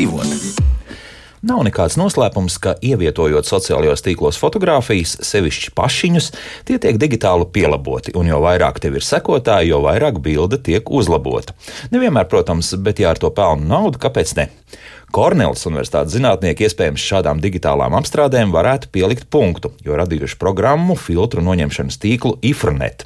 [0.00, 0.66] dzīvot.
[1.40, 6.26] Nav nekāds noslēpums, ka ievietojot sociālajos tīklos fotografijas, sevišķi pašiņus,
[6.68, 11.56] tie tiek digitāli pielaboti, un jo vairāk tev ir sekotāji, jo vairāk bilde tiek uzlabota.
[11.94, 14.50] Nevienmēr, protams, bet ja ar to pelnu naudu, kāpēc ne?
[15.10, 21.98] Kornelas Universitātes zinātnieki iespējams šādām digitālām apstrādēm varētu pielikt punktu, jo radījuši programmu filtru noņemšanas
[21.98, 23.02] tīklu Ifrunet.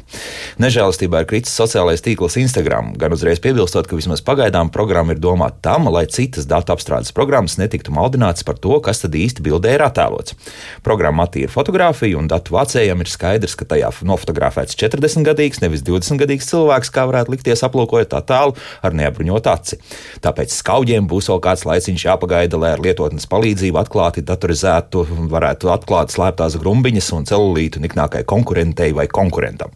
[0.60, 5.62] Nežēlastībā ir kritis sociālais tīkls Instagram, gan uzreiz piebilstot, ka vismaz pagaidām programma ir domāta
[5.70, 9.86] tam, lai citas datu apstrādes programmas netiktu maldinātas par to, kas tad īsti bildē ir
[9.86, 10.36] attēlots.
[10.84, 16.92] Programma attīra fotografiju, un datu vācējiem ir skaidrs, ka tajā nofotografēts 40-gadīgs, nevis 20-gadīgs cilvēks,
[16.92, 19.80] kā varētu likties aplūkojot attēlu ar neapbruņotu aci.
[20.20, 25.70] Tāpēc skauģiem būs vēl kāds laiciņš viņš jāpagaida, lai ar lietotnes palīdzību atklāti datorizētu, varētu
[25.72, 29.72] atklāt slēptās grumbiņas un celulītu niknākai konkurentei vai konkurentam.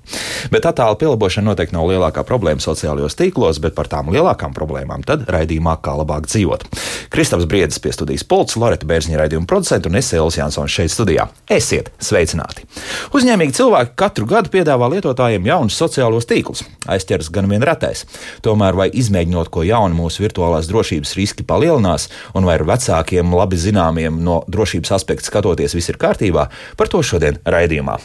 [0.52, 5.26] Bet attēlu pielabošana noteikti nav lielākā problēma sociālajos tīklos, bet par tām lielākām problēmām tad
[5.30, 6.66] raidījumā kā labāk dzīvot.
[7.14, 11.28] Kristaps Briedis pie studijas pults, Loreta Bērziņa raidījuma producenta un es Elis Jansons šeit studijā.
[11.48, 12.66] Esiet sveicināti!
[13.14, 16.64] Uzņēmīgi cilvēki katru gadu piedāvā lietotājiem jaunus sociālos tīklus.
[16.88, 18.04] Aizķers gan vien retais.
[18.44, 22.07] Tomēr vai izmēģinot ko jaunu, mūsu virtuālās drošības riski palielinās,
[22.38, 27.02] un vai ar vecākiem, labi zināmiem no drošības aspekta skatoties, viss ir kārtībā, par to
[27.04, 27.98] šodien raidījumā.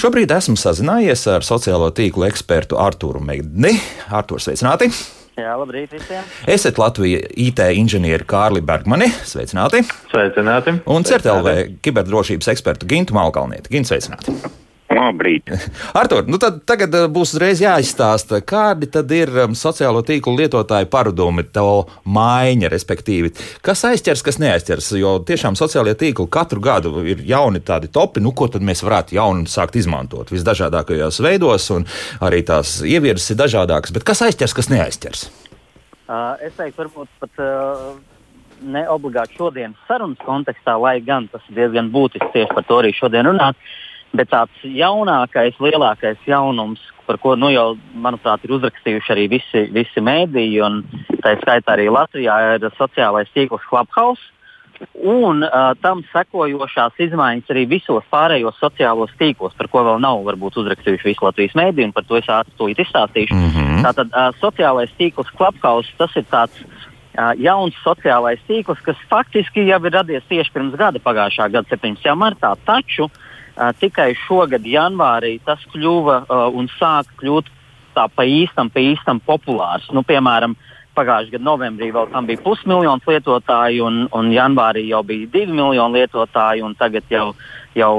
[0.00, 3.76] Šobrīd esmu sazinājies ar sociālo tīklu ekspertu Artūru Megdni.
[4.10, 4.90] Artūrs, sveicināti!
[5.40, 6.24] Jā, labrīt visiem!
[6.50, 9.08] Esat Latvijas IT inženieri Kārli Bergmani.
[9.24, 9.84] Sveicināti!
[10.10, 10.80] Sveicināti!
[10.90, 13.72] Un CERTLV kiberdrošības ekspertu Gintu Malkalnieti.
[13.72, 14.36] Gintu, sveicināti!
[14.90, 15.46] Labrīt.
[16.00, 20.88] Artur, nu tad tagad eh, būs uzreiz jāizstāsta, kādi tad ir um, sociālo tīklu lietotāju
[20.90, 23.30] paradumi, to maiņa, respektīvi,
[23.66, 28.34] kas aizķers, kas neaizķers, jo tiešām sociālie tīkli katru gadu ir jauni tādi topi, nu
[28.34, 31.86] ko tad mēs varētu jaunu sākt izmantot visdažādākajos veidos, un
[32.26, 35.28] arī tās ievieras ir dažādākas, bet kas aizķers, kas neaizķers?
[36.10, 37.92] Uh, es teiktu, varbūt pat uh,
[38.66, 42.90] ne obligāti šodienas sarunas kontekstā, lai gan tas ir diezgan būtiski tieši par to arī
[42.96, 43.54] šodien runāt.
[43.54, 49.62] Uh, Bet tāds jaunākais, lielākais jaunums, par ko nu, jau, manuprāt, ir uzrakstījuši arī visi,
[49.70, 50.82] visi mēdīji, un
[51.22, 54.32] tā skaitā arī Latvijā, ir sociālais tīkls Clubhouse.
[54.96, 60.56] Un uh, tam sekojošās izmaiņas arī visos pārējos sociālos tīklos, par ko vēl nav varbūt
[60.62, 63.36] uzrakstījuši visi Latvijas mēdīji, un par to es ātri izstāstīšu.
[63.36, 63.82] Mm -hmm.
[63.84, 69.84] Tātad uh, sociālais tīkls Clubhouse tas ir tāds uh, jauns sociālais tīkls, kas faktiski jau
[69.84, 72.16] ir radies tieši pirms gada, pagājušā gada 17.
[72.16, 72.56] martā.
[72.64, 73.29] Taču Uh,
[73.80, 76.24] tikai šogad, janvārī, tas kļuva
[76.56, 77.50] un sāka kļūt
[77.94, 79.88] tā pa īstam, pa īstam populārs.
[79.94, 80.54] Nu, piemēram,
[80.96, 86.00] pagājušā gada novembrī vēl tam bija pusmiljons lietotāju, un, un janvārī jau bija divi miljoni
[86.00, 87.26] lietotāju, un tagad jau,
[87.78, 87.92] jau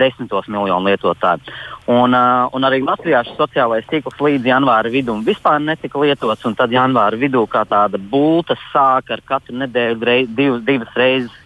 [0.00, 1.56] desmitos miljonu lietotāju.
[1.88, 6.56] Un, uh, un arī Latvijā šis sociālais tīkls līdz janvāra vidum vispār netika lietots, un
[6.58, 11.44] tad janvāra vidū kā tāda būta sāka ar katru nedēļu reiz, div, divas reizes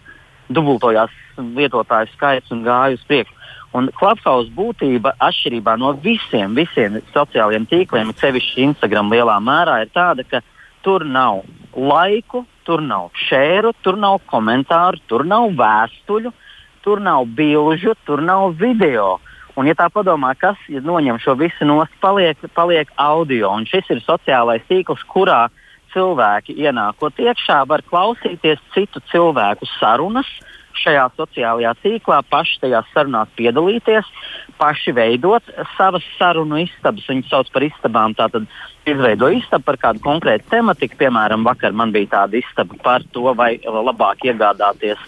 [0.51, 3.39] dubultojās lietotāju skaits un gāja uz priekšu.
[3.73, 10.25] Un Clubhouse būtība, atšķirībā no visiem, visiem sociālajiem tīkliem, sevišķi Instagram lielā mērā, ir tāda,
[10.29, 10.43] ka
[10.85, 11.41] tur nav
[11.73, 16.33] laiku, tur nav šēru, tur nav komentāru, tur nav vēstuļu,
[16.85, 19.17] tur nav bilžu, tur nav video.
[19.57, 23.49] Un, ja tā padomā, kas ja noņem šo visu nost, paliek, paliek audio.
[23.53, 25.47] Un šis ir sociālais tīkls, kurā
[25.93, 33.31] cilvēki ienākot iekšā, var klausīties citu cilvēku sarunas, uh, šajā sociālajā tīklā, paši tajās sarunās
[33.37, 34.09] piedalīties,
[34.59, 37.07] paši veidot savas sarunu istabas.
[37.09, 38.15] Viņu sauc par istabām.
[38.17, 38.47] Tātad
[38.89, 40.99] izveido istabu par kādu konkrētu tematiku.
[41.03, 45.01] Piemēram, vakar man bija tāda istaba par to, vai labāk iegādāties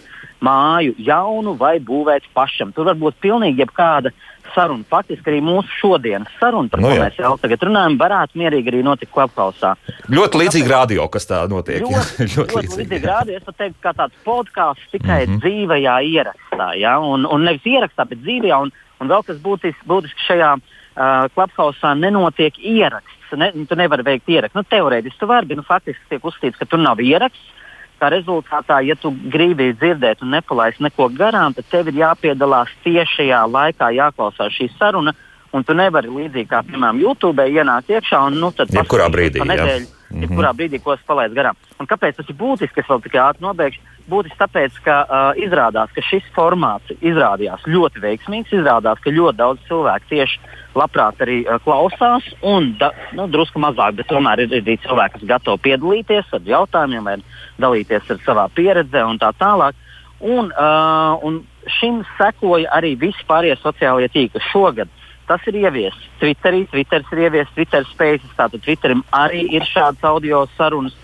[0.44, 2.72] māju jaunu vai būvēt pašam.
[2.76, 4.12] Tur var būt pilnīgi jebkāda
[4.56, 4.86] saruna.
[4.90, 7.04] Faktiski arī mūsu šodienas saruna, par nu, ko jā.
[7.04, 9.74] mēs jau tagad runājam, varētu mierīgi arī notikt klubhausā.
[10.12, 11.84] Ļoti līdzīgi rādio, kas tā notiek.
[11.84, 13.40] Ļoti, ļoti, ļoti līdzīgi, rādio.
[13.40, 15.42] Es teiktu, kā tāds podkāsts tikai mm -hmm.
[15.44, 16.70] dzīvajā ierakstā.
[16.80, 16.96] Ja?
[16.98, 18.62] Un, un nevis ierakstā, bet dzīvajā.
[18.66, 23.12] Un, un vēl kas būtiski, būtiski šajā uh, klubhausā nenotiek ieraksts.
[23.36, 24.58] Ne, tu nevari veikt ierakstu.
[24.58, 27.52] Nu, teorētiski tu vari, bet nu, faktiski tiek uzskatīts, ka tur nav ieraksts.
[27.96, 33.40] Kā rezultātā, ja tu gribi dzirdēt un nepalaist neko garām, tad tev ir jāpiedalās tiešajā
[33.48, 35.16] laikā, jāklausās šī saruna.
[35.56, 39.40] Un tu nevari līdzīgi kā, piemēram, YouTube ienākt iekšā un nu, tad jebkurā brīdī.
[39.46, 40.22] Nedēļu, mm -hmm.
[40.22, 41.56] jebkurā brīdī, ko es palaidu garām.
[41.80, 42.80] Un kāpēc tas ir būtiski?
[42.80, 43.80] Es vēl tikai ātri nobeigšu.
[44.08, 48.52] Būtiski tāpēc, ka uh, izrādās, ka šis formāts izrādījās ļoti veiksmīgs.
[48.52, 50.38] Izrādās, ka ļoti daudz cilvēku tieši
[50.74, 55.28] labprāt arī uh, klausās, un da, nu, drusku mazāk, bet tomēr ir arī cilvēki, kas
[55.28, 57.16] gatavi piedalīties ar jautājumiem vai
[57.58, 59.74] dalīties ar savā pieredzē un tā tālāk.
[60.20, 61.42] Un, uh, un
[61.80, 64.40] šim sekoja arī visi pārējie sociālie tīkli.
[64.52, 64.88] Šogad
[65.28, 70.46] tas ir ieviests Twitterī, Twitter ir ieviests Twitter Spaces, tātad Twitterim arī ir šādas audio
[70.56, 70.96] sarunas.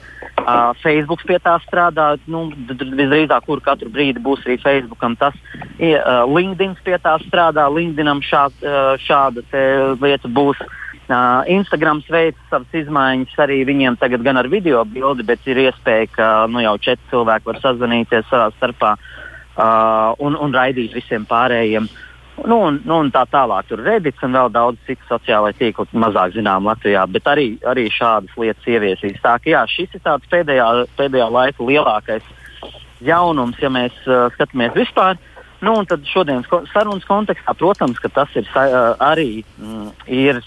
[0.43, 2.15] Uh, Facebook pie tā strādā.
[2.31, 5.35] Nu, visdrīzāk, kur katru brīdi būs arī Facebookam tas.
[5.79, 7.67] Uh, LinkedIn pie tā strādā.
[7.71, 9.43] LinkedInam šād, uh, šāda
[10.03, 10.63] lieta būs.
[11.13, 16.09] Uh, Instagrams veids savas izmaiņas arī viņiem tagad gan ar video bildi, bet ir iespēja,
[16.15, 21.91] ka nu, jau četri cilvēki var sazvanīties savā starpā uh, un, un raidīt visiem pārējiem.
[22.41, 25.85] Nu, un, nu, un tā tālāk, tur ir Reddits un vēl daudz citu sociālai tīkli,
[25.93, 29.21] mazāk zinām Latvijā, bet arī, arī šādas lietas ieviesīs.
[29.23, 32.25] Tā ka jā, šis ir tāds pēdējā, pēdējā laika lielākais
[33.05, 35.21] jaunums, ja mēs uh, skatāmies vispār.
[35.63, 40.41] Nu, tad šodienas sarunas kontekstā, protams, tas ir uh, arī mm, ir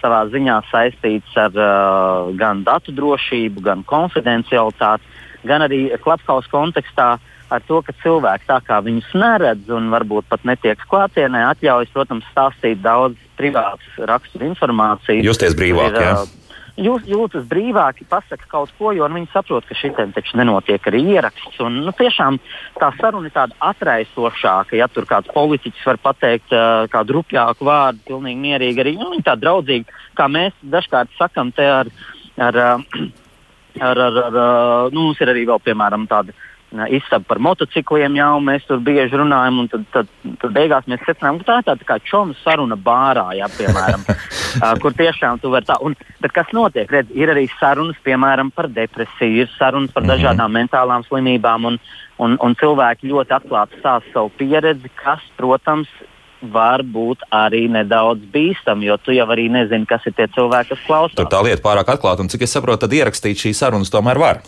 [0.00, 5.06] savā ziņā saistīts ar uh, gan datu drošību, gan konfidencialitāti,
[5.46, 7.10] gan arī klubhausa kontekstā
[7.52, 12.26] ar to, ka cilvēki tā kā viņus neredz un varbūt pat netiek klātienē, atļaujas, protams,
[12.32, 15.24] stāstīt daudz privātas rakstura informācijas.
[15.26, 16.14] Justies brīvāk, ir, jā.
[16.22, 16.46] Uh,
[16.88, 21.60] jūs jūtas brīvāki, pasakāt kaut ko, jo viņi saprot, ka šitiem taču nenotiek arī ieraksts.
[21.64, 22.40] Un, nu, tiešām
[22.80, 24.76] tā saruna ir tāda atraisošāka.
[24.78, 29.36] Ja tur kāds politiķis var pateikt uh, kādu rupjāku vārdu, pilnīgi mierīgi arī nu, tā
[29.40, 29.86] draudzīgi,
[30.18, 31.92] kā mēs dažkārt sakam te ar.
[32.36, 32.60] ar,
[33.86, 38.16] ar, ar, ar, ar nu, mums ir arī vēl, piemēram, tāda uh, izsaka par motocikliem,
[38.18, 40.08] jau mēs tur bieži runājam, un tad, tad,
[40.42, 44.02] tad beigās mēs secinājām, ka tā ir tāda kā čoma saruna bārā, jā, piemēram,
[44.82, 45.78] kur tiešām tu vari tā.
[45.86, 46.90] Un, bet kas notiek?
[46.90, 50.16] Redz, ir arī sarunas, piemēram, par depresiju, ir sarunas par mm -hmm.
[50.16, 51.78] dažādām mentālām slimībām, un,
[52.18, 55.88] un, un cilvēki ļoti atklāti stāsta savu pieredzi, kas, protams,
[56.40, 60.84] var būt arī nedaudz bīstami, jo tu jau arī nezini, kas ir tie cilvēki, kas
[60.86, 61.16] klausās.
[61.16, 64.42] Tur tā lieta pārāk atklāta, un cik es saprotu, tad ierakstīt šīs sarunas tomēr var.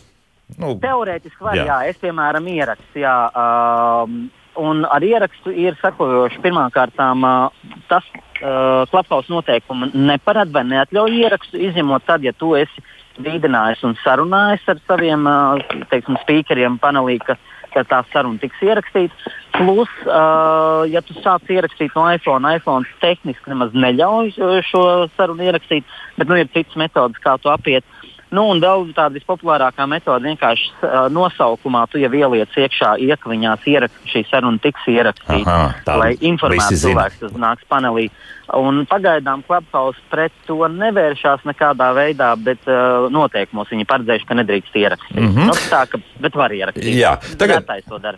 [0.57, 1.67] Nu, Teorētiski var, jā.
[1.69, 1.79] jā.
[1.91, 3.15] Es, piemēram, ierakstu, jā.
[3.37, 4.29] Um,
[4.59, 6.41] un ar ierakstu ir sekojoši.
[6.45, 12.85] Pirmkārt, uh, tas uh, klapkaus noteikumi neparāda vai neatļauj ierakstu, izņemot tad, ja tu esi
[13.19, 17.37] vīdinājis un sarunājis ar saviem uh, teiksim, speakeriem panelī, ka,
[17.75, 19.35] ka tā saruna tiks ierakstīta.
[19.59, 24.37] Plus, uh, ja tu sāc ierakstīt no iPhone, iPhone tehniski nemaz neļauj
[24.71, 24.85] šo
[25.19, 25.87] sarunu ierakstīt,
[26.17, 27.85] bet nu, ir citas metodas, kā to apiet.
[27.85, 27.98] Uh,
[28.35, 34.01] Nu, un vēl tāda vispopulārākā metode vienkārši uh, nosaukumā tu jau ieliec iekšā iekļiņās, ierakst,
[34.13, 38.09] šī saruna tiks ierakstīta, lai informētu cilvēku, kas nāks panelī.
[38.57, 44.79] Un pagaidām Clubhouse pret to nevēršās nekādā veidā, bet uh, noteikumos viņi paredzējuši, ka nedrīkst
[44.81, 45.19] ierakstīt.
[45.19, 45.51] Mm -hmm.
[45.51, 46.97] nu, tā, ka, bet var ierakstīt.
[46.97, 48.17] Jā, tagad retais to dara.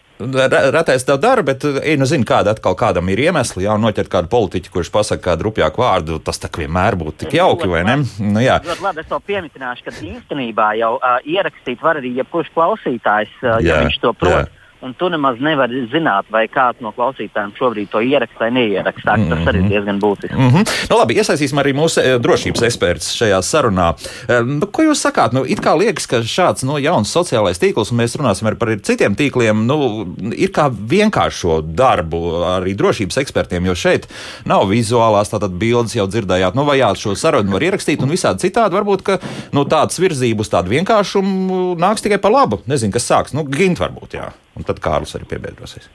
[0.70, 4.30] Retais to dara, bet ej, nu zinu, kāda atkal kādam ir iemesli, jā, noķert kādu
[4.30, 7.96] politiķu, kurš pasaka kādu rupjāku vārdu, tas tā vienmēr būtu tik jauki, vai ne?
[8.18, 8.60] Nu, jā.
[8.62, 13.58] Ļoti labi, es to piemitināšu, ka īstenībā jau uh, ierakstīt var arī jebkurš klausītājs, uh,
[13.58, 14.48] jā, ja viņš to prot.
[14.48, 19.16] Jā un tu nemaz nevari zināt, vai kāds no klausītājiem šobrīd to ieraksta vai neieraksta.
[19.16, 19.30] Mm -hmm.
[19.30, 20.36] Tas arī ir diezgan būtiski.
[20.36, 20.64] Mm -hmm.
[20.90, 23.94] nu, labi, iesaistīsim arī mūsu e, drošības ekspertus šajā sarunā.
[24.28, 25.32] E, nu, ko jūs sakāt?
[25.32, 28.68] Nu, it kā liekas, ka šāds nu, jauns sociālais tīkls, un mēs runāsim arī par
[28.82, 30.06] citiem tīkliem, nu,
[30.36, 34.08] ir kā vienkāršo darbu arī drošības ekspertiem, jo šeit
[34.44, 38.48] nav vizuālās tātad bildes jau dzirdējāt, nu, vai jā, šo sarunu var ierakstīt, un visādi
[38.48, 39.18] citādi varbūt, ka
[39.52, 42.60] nu, tāds virzības, tādu vienkāršumu nāks tikai par labu.
[42.66, 43.34] Nezinu, kas sāks.
[43.36, 44.30] Nu, Gint varbūt, jā.
[44.60, 45.88] Un tad Kārlis arī piebiedrosies.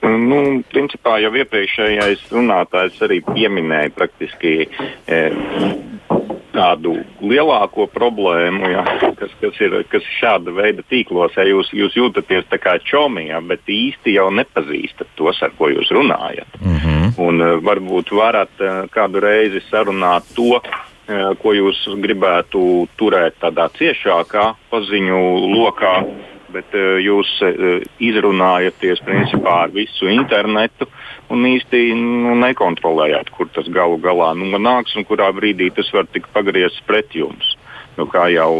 [0.00, 5.18] Nu, principā jau iepriekšējais runātājs arī pieminēja praktiski e,
[6.54, 8.84] tādu lielāko problēmu, ja,
[9.18, 11.36] kas, kas, ir, kas šāda veida tīklos.
[11.36, 15.92] Ja jūs, jūs jūtaties tā kā čomijā, bet īsti jau nepazīstat tos, ar ko jūs
[15.92, 16.48] runājat.
[16.60, 17.12] Mm -hmm.
[17.20, 23.68] Un uh, varbūt varat uh, kādu reizi sarunāt to, uh, ko jūs gribētu turēt tādā
[23.76, 25.20] ciešākā paziņu
[25.52, 25.94] lokā
[26.54, 30.88] bet uh, jūs uh, izrunājaties principā ar visu internetu
[31.30, 36.08] un īsti nu, nekontrolējāt, kur tas galu galā nu, nāks un kurā brīdī tas var
[36.10, 37.56] tikt pagriezts pret jums.
[37.98, 38.52] Nu, kā jau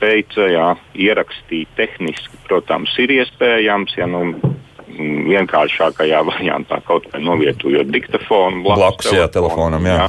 [0.00, 3.94] teica, jā, ierakstīt tehniski, protams, ir iespējams.
[3.96, 4.34] Ja, nu,
[4.98, 9.86] vienkāršākajā variantā, kaut kā novietojot diktafonu blakus, blakus jā, telefonam.
[9.86, 10.06] Jā.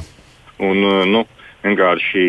[0.66, 1.24] Un, nu,
[1.64, 2.24] vienkārši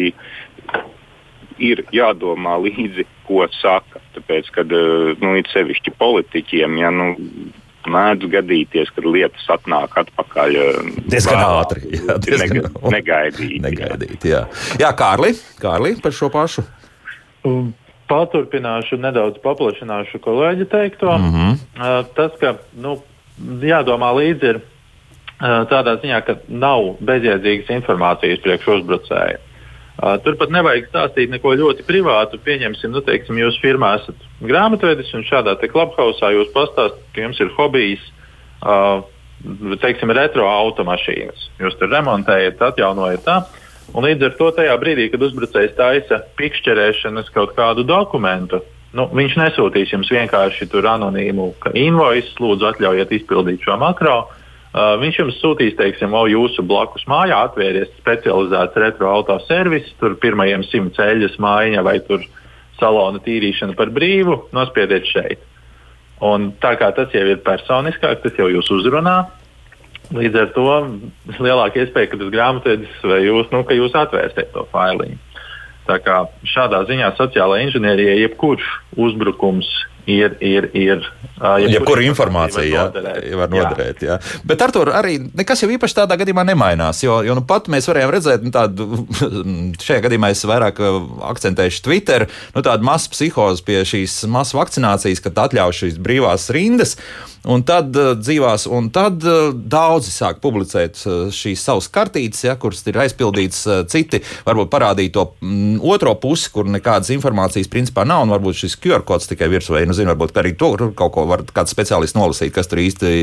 [1.62, 4.02] ir jādomā līdzi, ko saka.
[4.16, 7.12] Tāpēc, kad eh, nu, it sevišķi politiķiem, ja nu,
[7.92, 10.58] mēdz gadīties, kad lietas atnāk atpakaļ.
[10.64, 11.86] Eh, diezgan vēlā, ātri.
[11.98, 13.62] Jā, diezgan nega, negaidīti.
[13.68, 14.46] negaidīti jā.
[14.82, 16.66] jā, Kārli, Kārli par šo pašu.
[17.46, 17.72] Um.
[18.12, 21.14] Paturpināšu, nedaudz paplašināšu kolēģi teikto.
[21.16, 22.10] Mm -hmm.
[22.12, 22.98] tas, ka nu,
[23.64, 24.66] jādomā līdzi ir uh,
[25.72, 29.40] tādā ziņā, ka nav bezjēdzīgas informācijas priekš uzbrucēju.
[30.02, 32.40] Turpat nevajag stāstīt neko ļoti privātu.
[32.42, 37.42] Pieņemsim, nu, teiksim, jūs firmā esat grāmatvedis un šādā te klubhausā jūs pastāstāt, ka jums
[37.44, 38.08] ir hobijs,
[38.66, 39.04] uh,
[39.84, 41.52] teiksim, retro automašīnas.
[41.62, 43.38] Jūs tur remontējat, atjaunojat tā.
[43.94, 48.62] Un līdz ar to tajā brīdī, kad uzbrucējs taisa pikšķerēšanas kaut kādu dokumentu,
[48.98, 54.24] nu, viņš nesūtīs jums vienkārši anonīmu invoice, lūdzu, atļaujiet izpildīt šo makro.
[54.72, 60.16] Uh, viņš jums sūtīs, teiksim, o jūsu blakus mājā atvērties specializēts retro auto servis, tur
[60.22, 62.24] pirmajiem simt ceļus mājiņa vai tur
[62.80, 65.44] salona tīrīšana par brīvu, nospiediet šeit.
[66.24, 69.18] Un tā kā tas jau ir personiskāk, tas jau jūs uzrunā,
[70.12, 70.72] Līdz ar to
[71.40, 75.20] lielāka iespēja, ka tas grāmatvedis vai jūs, nu, jūs atvērsiet to failiņu.
[75.88, 78.68] Tā kā šādā ziņā sociālajā inženierijā jebkurš
[79.00, 79.70] uzbrukums
[80.12, 80.38] ir.
[80.42, 81.08] ir, ir
[81.72, 82.84] Jebkura informācija jā,
[83.40, 84.04] var noderēt.
[84.06, 84.18] Jā.
[84.20, 84.42] Jā.
[84.46, 87.02] Bet ar to arī nekas jau īpaši tādā gadījumā nemainās.
[87.06, 88.88] Jo, jo nu pat mēs varējām redzēt, nu, tādu,
[89.88, 90.84] šajā gadījumā es vairāk
[91.32, 96.98] akcentēšu Twitter, nu, tādu masu psihozi pie šīs masu vakcinācijas, kad atļauj šīs brīvās rindas.
[97.50, 102.54] Un tad uh, dzīvās, un tad uh, daudzi sāk publicēt uh, šīs savas kartītes, ja,
[102.62, 108.06] kuras ir aizpildītas uh, citi, varbūt parādīt to mm, otro pusi, kur nekādas informācijas principā
[108.06, 111.14] nav, un varbūt šis QR kods tikai virsū, vai, nu, zinu, varbūt arī to kaut
[111.16, 113.14] ko var kāds speciālists nolasīt, kas tur īsti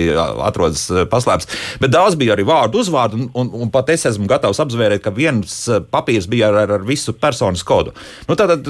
[0.47, 1.51] atrodas paslēpts.
[1.83, 5.15] Bet daudz bija arī vārdu uzvārdu, un, un, un pat es esmu gatavs apzvērēt, ka
[5.15, 5.61] viens
[5.93, 7.95] papīrs bija ar, ar, ar visu personas kodu.
[8.29, 8.67] Nu, tātad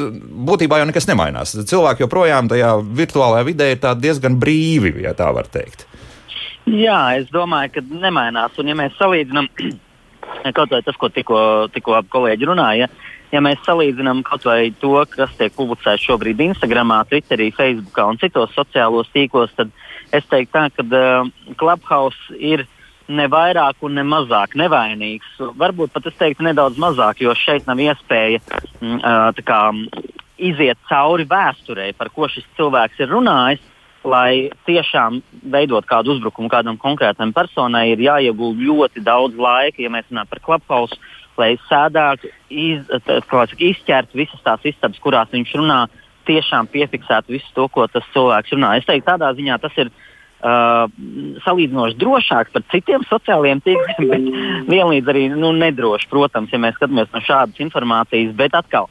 [0.49, 1.57] būtībā jau nekas nemainās.
[1.69, 5.87] Cilvēki joprojām tajā virtuālajā vidē ir diezgan brīvi, ja tā var teikt?
[6.69, 8.57] Jā, es domāju, ka nemainās.
[8.61, 9.49] Un, ja mēs salīdzinām
[10.57, 15.55] kaut vai tas, ko tikko kolēģi runāja, ja mēs salīdzinām kaut vai to, kas tiek
[15.57, 19.73] publicēts šobrīd Instagram, Twitterī, Facebook un citos sociālos tīklos, tad
[20.13, 21.31] es teiktu, tā, ka uh,
[21.61, 22.65] Clubhouse ir
[23.09, 25.37] ne vairāk un ne mazāk nevainīgs.
[25.61, 29.63] Varbūt pat es teiktu nedaudz mazāk, jo šeit nav iespēja uh, kā,
[30.39, 33.65] iziet cauri vēsturei, par ko šis cilvēks ir runājis
[34.09, 35.21] lai tiešām
[35.53, 40.43] veidot kādu uzbrukumu kādam konkrētam personai, ir jāiegulda ļoti daudz laika, ja mēs runājam par
[40.45, 40.99] Clubhouse,
[41.39, 42.85] lai sēdētu, iz,
[43.71, 45.81] izķertu visas tās istabas, kurās viņš runā,
[46.29, 48.77] tiešām piefiksētu visu to, ko tas cilvēks runā.
[48.79, 49.93] Es teiktu, tādā ziņā tas ir.
[50.39, 50.85] Uh,
[51.43, 57.11] salīdzinoši drošāks par citiem sociālajiem tīkliem, bet vienlīdz arī nu, nedrošs, protams, ja mēs skatāmies
[57.11, 58.37] no šādas informācijas.
[58.39, 58.87] Bet atkal,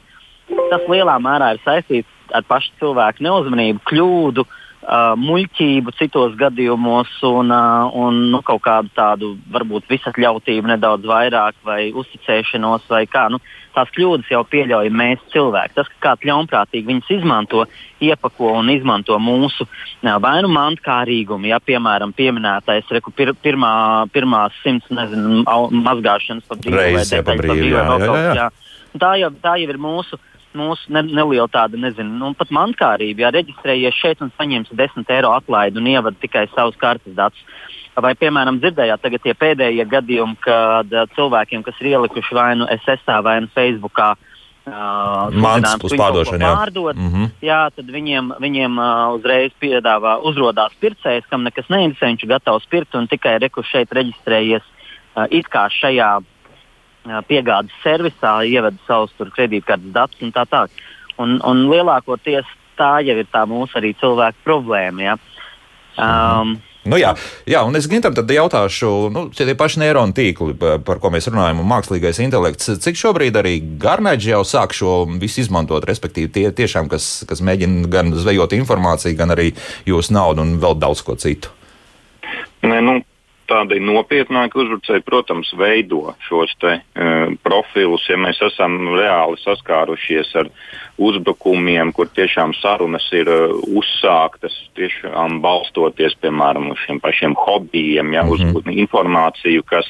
[0.68, 7.10] tas lielā mērā ir saistīts ar pašu cilvēku neuzmanību, kļūdu, uh, uh, muļķību citos gadījumos
[7.28, 13.28] un, uh, un nu, kaut kādu tādu varbūt visatļautību nedaudz vairāk vai uzticēšanos vai kā.
[13.32, 13.40] Nu,
[13.76, 15.76] tās kļūdas jau pieļaujam mēs cilvēki.
[15.76, 17.66] Tas, ka kāds ļaunprātīgi viņas izmanto,
[18.04, 19.68] iepako un izmanto mūsu
[20.02, 23.72] vai nu mantkārīgumu, ja piemēram pieminētais reku, pir, pirmā,
[24.14, 25.44] pirmās simts nezinu,
[25.84, 28.48] mazgāšanas pa brīvu vai detaļas pa brīvu.
[28.98, 30.16] Tā, jau, tā jau ir mūsu
[30.56, 33.26] mūsu ne, neliela tāda, nezinu, nu, pat mankārība.
[33.26, 37.42] Ja reģistrējies šeit un saņemsi 10 eiro atlaidi un ievadi tikai savus kartes datus.
[37.98, 42.68] Vai, piemēram, dzirdējāt tagad tie pēdējie gadījumi, kad uh, cilvēkiem, kas ir ielikuši vai nu
[42.84, 46.52] SSA vai nu Facebookā, uh, Mans uz pārdošanu, jā.
[46.60, 47.30] Pārdot, mm -hmm.
[47.42, 52.66] jā, tad viņiem, viņiem uh, uzreiz piedāvā uzrodās pircējs, kam nekas neinteresē, viņš ir gatavs
[52.70, 56.20] pirkt un tikai reku šeit reģistrējies uh, it kā šajā
[57.28, 60.86] piegādes servisā, ievada savus kredītkartes datus un tā tālāk.
[61.18, 62.46] Un, un lielākoties
[62.78, 65.02] tā jau ir tā mūsu arī cilvēku problēma.
[65.08, 65.18] Ja?
[65.98, 67.10] Um, Nu jā,
[67.44, 71.60] jā, un es Gintam tad jautāšu, nu, tie paši neironu tīkli, par ko mēs runājam,
[71.60, 76.88] un mākslīgais intelekts, cik šobrīd arī Garnēģi jau sāk šo visu izmantot, respektīvi tie tiešām,
[76.88, 79.50] kas, kas mēģina gan zvejot informāciju, gan arī
[79.90, 81.52] jūsu naudu un vēl daudz ko citu.
[82.64, 82.96] Nē, nu,
[83.48, 88.06] tādi nopietnāki uzbrucēji, protams, veido šos te, uh, profilus.
[88.10, 90.50] Ja mēs esam reāli saskārušies ar
[90.98, 98.24] uzbrukumiem, kur tiešām sarunas ir uh, uzsāktas, tiešām balstoties piemēram uz šiem pašiem hobijiem, ja,
[98.24, 98.56] mm -hmm.
[98.56, 99.88] uz informāciju, kas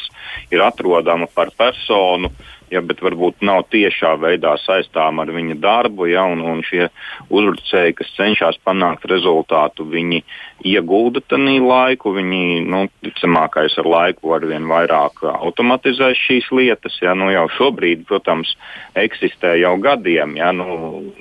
[0.50, 2.28] ir atrodama par personu.
[2.28, 6.08] Uh, ja, bet varbūt nav tiešā veidā saistām ar viņa darbu.
[6.10, 6.88] Ja, un, un šie
[7.28, 10.22] uzbrucēji, kas cenšas panākt rezultātu, viņi
[10.68, 12.14] iegulda tajā laiku.
[12.16, 16.98] Viņi, nu, ticamākais ar laiku arvien vairāk automatizēs šīs lietas.
[17.04, 18.54] Ja, nu, jau šobrīd, protams,
[18.98, 20.36] eksistē jau gadiem.
[20.40, 21.12] Ja, nu,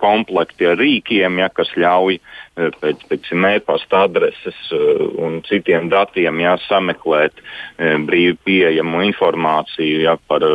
[0.00, 2.18] komplekti ar rīkiem, ja, kas ļauj
[2.56, 10.16] pēc, pēc e-pasta adreses eh, un citiem datiem ja, sameklēt eh, brīvi pieejamu informāciju ja,
[10.28, 10.46] par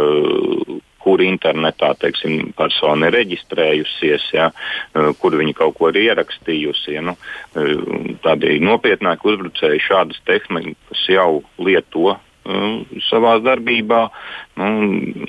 [1.06, 4.48] kur internetā teiksim, persona ir reģistrējusies, ja,
[5.22, 6.96] kur viņa kaut ko ir ierakstījusi.
[6.96, 7.14] Ja, nu,
[8.24, 12.16] tādi nopietnāki uzbrucēji šādas tehnikas jau lieto
[13.06, 14.02] savā darbībā.
[14.58, 14.72] Nu,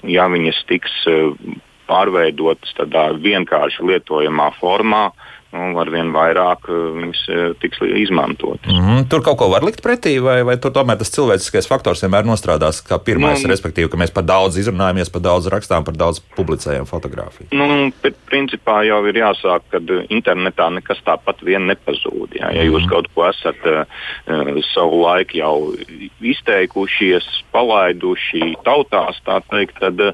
[0.08, 0.96] ja viņas tiks
[1.90, 5.10] pārveidotas tādā vienkārši lietojamā formā,
[5.52, 7.22] nu, arvien vairāk viņas
[7.62, 8.66] tiks izmantotas.
[8.66, 9.08] Mm -hmm.
[9.10, 12.82] Tur kaut ko var likt pretī, vai, vai tur tomēr tas cilvēciskais faktors vienmēr nostrādās
[12.82, 16.86] kā pirmais, nu, respektīvi, ka mēs par daudz izrunājamies, par daudz rakstām, par daudz publicējam
[16.86, 17.48] fotografiju?
[17.52, 17.92] Nu,
[18.30, 22.36] principā jau ir jāsāk, ka internetā nekas tāpat vien nepazūd.
[22.40, 22.50] Jā.
[22.56, 22.90] Ja jūs mhm.
[22.90, 23.86] kaut ko esat uh,
[24.74, 25.56] savu laiku jau
[26.20, 30.12] izteikušies, palaiduši tautās, tā teikt, tad uh,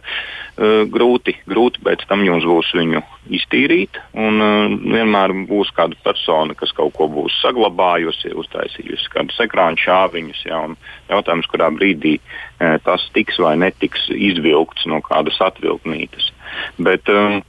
[0.93, 3.03] grūti, grūti pēc tam jums būs viņu
[3.37, 3.99] iztīrīt.
[4.13, 10.45] Un, uh, vienmēr būs kāda persona, kas kaut ko būs saglabājusi, uztaisījusi kādus ekrāna šāviņus.
[10.49, 10.63] Ja,
[11.11, 16.31] jautājums, kurā brīdī uh, tas tiks vai netiks izvilkts no kādas atvilknītes.
[16.79, 17.41] Bet, uh,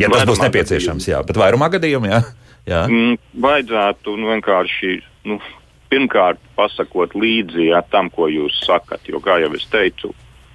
[0.00, 2.24] ja tas būs nepieciešams, jā, bet vairumā gadījumā, jā.
[2.70, 2.82] jā.
[2.90, 4.98] Mm, vajadzētu nu, vienkārši.
[5.30, 5.40] Nu,
[5.86, 9.04] Pirmkārt, pasakot līdzi ja, tam, ko jūs sakat.
[9.06, 10.08] Jo, kā jau es teicu,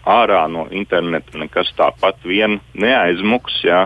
[0.08, 3.62] ārā no interneta nekas tāpat vien neaizmuks.
[3.66, 3.86] Jā.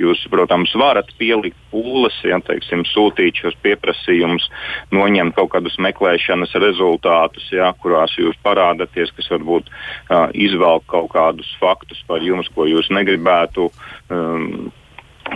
[0.00, 4.48] Jūs, protams, varat pielikt pūles, ja teiksim, sūtīt šos pieprasījumus,
[4.92, 11.48] noņemt kaut kādus meklēšanas rezultātus, jā, kurās jūs parādāties, kas varbūt uh, izvelk kaut kādus
[11.60, 13.70] faktus par jums, ko jūs negribētu.
[14.12, 14.68] Um,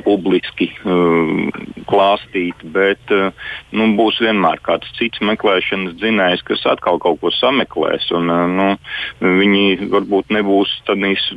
[0.05, 1.49] publiski uh,
[1.91, 3.35] klāstīt, bet uh,
[3.77, 8.11] nu, būs vienmēr kāds cits meklēšanas dzinējs, kas atkal kaut ko sameklēs.
[8.17, 8.69] Un, uh, nu,
[9.21, 10.77] viņi varbūt nebūs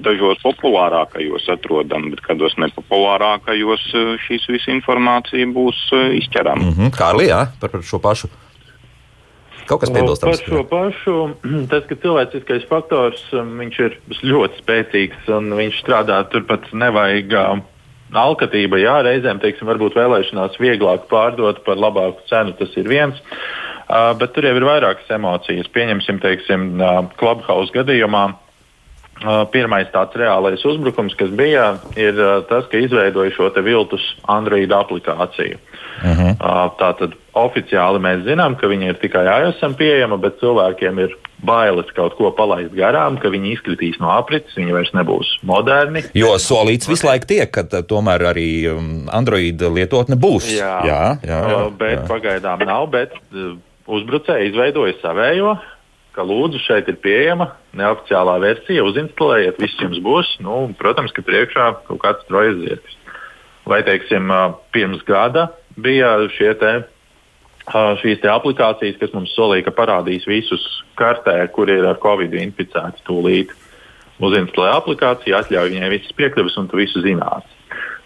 [0.05, 6.63] dažos populārākajos atrodami, bet kādos nepopulārākajos uh, šīs visa informācija būs uh, izķerama.
[6.63, 6.95] Mm -hmm.
[6.97, 8.31] Kārlī, jā, par, par šo pašu.
[9.67, 10.41] Kaut kas piebilstams.
[10.41, 11.17] Par šo pašu,
[11.71, 17.37] tas, ka cilvēciskais faktors um, ir ļoti spēcīgs un viņš strādā turpat nevajag
[18.19, 23.19] alkatība, jā, reizēm teiksim, varbūt vēlēšanās vieglāk pārdot par labāku cenu, tas ir viens.
[23.83, 25.67] Uh, bet tur jau ir vairākas emocijas.
[25.75, 26.69] Pieņemsim, teiksim,
[27.19, 28.29] Clubhouse gadījumā.
[29.23, 34.73] Uh, pirmais tāds reālais uzbrukums, kas bija, ir uh, tas, ka izveidoja šo viltus Android
[34.73, 35.59] aplikāciju.
[36.01, 36.31] Uh -huh.
[36.33, 41.89] uh, Tātad oficiāli mēs zinām, ka viņi ir tikai iOS pieejama, bet cilvēkiem ir bailes
[41.95, 46.03] kaut ko palaist garām, ka viņi izkritīs no aprits, viņi vairs nebūs moderni.
[46.13, 50.49] Jo solīts visu laiku tiek, ka tomēr arī um, Android lietotne būs.
[50.57, 52.07] Jā, jā, jā, jā bet jā.
[52.07, 52.89] pagaidām nav.
[52.93, 53.55] Bet uh,
[53.87, 55.57] uzbrucēji izveidoja savējo.
[56.13, 60.35] Ka lūdzu, šeit ir pieejama neoficiālā versija, uzinstalējiet, viss jums būs.
[60.45, 62.97] Nu, protams, ka priekšā kaut kāds trojas zirgs.
[63.65, 64.29] Vai, teiksim,
[64.75, 65.47] pirms gada
[65.79, 66.73] bija šie te
[67.71, 70.63] šīs aplikācijas, kas mums solīja, ka parādīs visus
[70.99, 73.53] kartē, kur ir ar covid inficēti tūlīt.
[74.23, 77.47] Uzinstalē aplikāciju, atļauj viņai visas piekļuves, un tu visu zinās.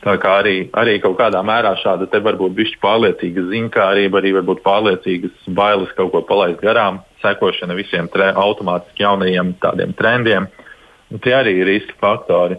[0.06, 4.62] Tā kā arī, arī kaut kādā mērā šāda te varbūt bišķi pārliecīga zinkārība, arī varbūt
[4.66, 10.48] pārliecīgas bailes kaut ko palaist garām, sekošana visiem tre, automātiski jaunajiem tādiem trendiem.
[11.24, 12.58] Tie arī ir riska faktori.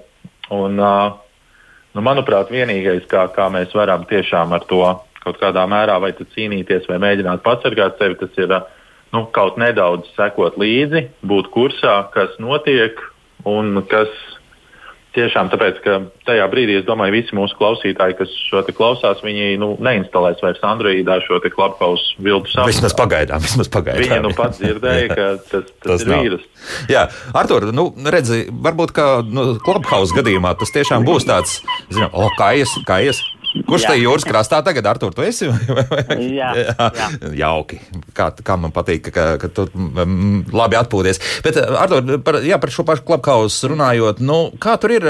[0.55, 4.83] Un, nu, manuprāt, vienīgais, kā, kā mēs varam tiešām ar to
[5.25, 8.55] kaut kādā mērā vai cīnīties vai mēģināt pasargāt sevi, tas ir
[9.13, 13.01] nu, kaut nedaudz sekot līdzi, būt kursā, kas notiek
[13.49, 14.13] un kas
[15.19, 19.59] tiešām tāpēc, ka tajā brīdī, es domāju, visi mūsu klausītāji, kas šo te klausās, viņi
[19.61, 22.71] nu, neinstalēs vairs Androidā šo te klapkaus viltu savu.
[22.71, 24.05] Vismaz pagaidām, vismaz pagaidām.
[24.05, 26.47] Viņi nu pats dzirdēja, ka tas, tas, tas ir vīrus.
[26.93, 32.31] Jā, Artur, nu, redzi, varbūt kā nu, klapkaus gadījumā tas tiešām būs tāds, zinām, o,
[32.39, 33.23] kā ies, kā ies.
[33.49, 33.93] Kurš jā.
[33.93, 35.49] te jūras krastā tagad, Artur, tu esi?
[36.39, 36.89] jā, jā.
[37.39, 37.81] Jauki.
[38.17, 41.23] Kā, kā man patīk, ka, ka tu mm, labi atpūties.
[41.47, 45.09] Bet, Artur, par, jā, par šo pašu klubkausu runājot, nu, kā tur ir?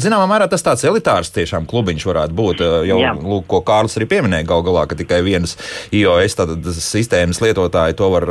[0.00, 2.62] Zināmā mērā tas tāds elitārs tiešām klubiņš varētu būt.
[2.88, 5.56] Jau, lūk, ko Kārlis arī pieminēja gal galā, ka tikai vienas
[5.94, 6.38] iOS
[6.78, 8.28] sistēmas lietotāji to var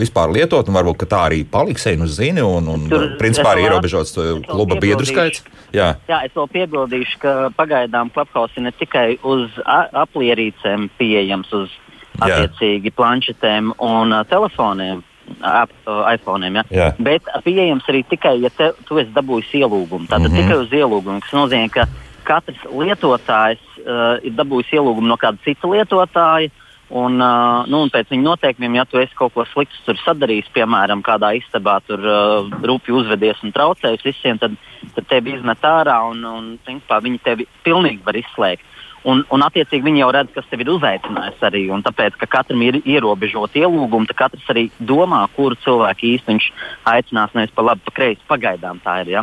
[0.00, 3.68] vispār lietot, un varbūt tā arī paliks, ej, nu zini, un, un tur, principā arī
[3.68, 4.16] ierobežots
[4.48, 5.44] kluba biedru skaits.
[5.74, 5.92] Jā.
[6.10, 11.76] jā, es vēl piebildīšu, ka pagaidām Apple ir ne tikai uz aplierīcēm pieejams, uz
[12.20, 15.04] attiecīgi planšetēm un uh, telefoniem.
[15.40, 16.64] Ap, uh, iPhone, ja?
[16.70, 16.88] Jā.
[16.98, 20.08] bet pieejams arī tikai, ja te, tu esi dabūjis ielūgumu.
[20.10, 20.42] Tātad mm -hmm.
[20.42, 21.86] tikai uz ielūgumu, kas nozīmē, ka
[22.24, 26.50] katrs lietotājs uh, ir dabūjis ielūgumu no kāda cita lietotāja.
[26.90, 31.04] Un, uh, nu, un pēc viņa noteikumiem, ja tu esi kaut ko sliktu sadarījis, piemēram,
[31.06, 34.56] kādā istabā tur uh, rūpīgi uzvedies un traucējis visiem, tad,
[34.96, 38.66] tad tevi izmet ārā un, un principā, viņi tevi pilnīgi var izslēgt.
[39.08, 41.62] Un, un attiecīgi viņi jau redz, kas tev ir uzaicinājis arī.
[41.72, 46.48] Un tāpēc, ka katram ir ierobežota ielūguma, tad katrs arī domā, kuru cilvēku īsti viņš
[46.92, 48.26] aicinās nevis pa labi, pa kreisi.
[48.28, 49.14] Pagaidām tā ir.
[49.14, 49.22] Ja?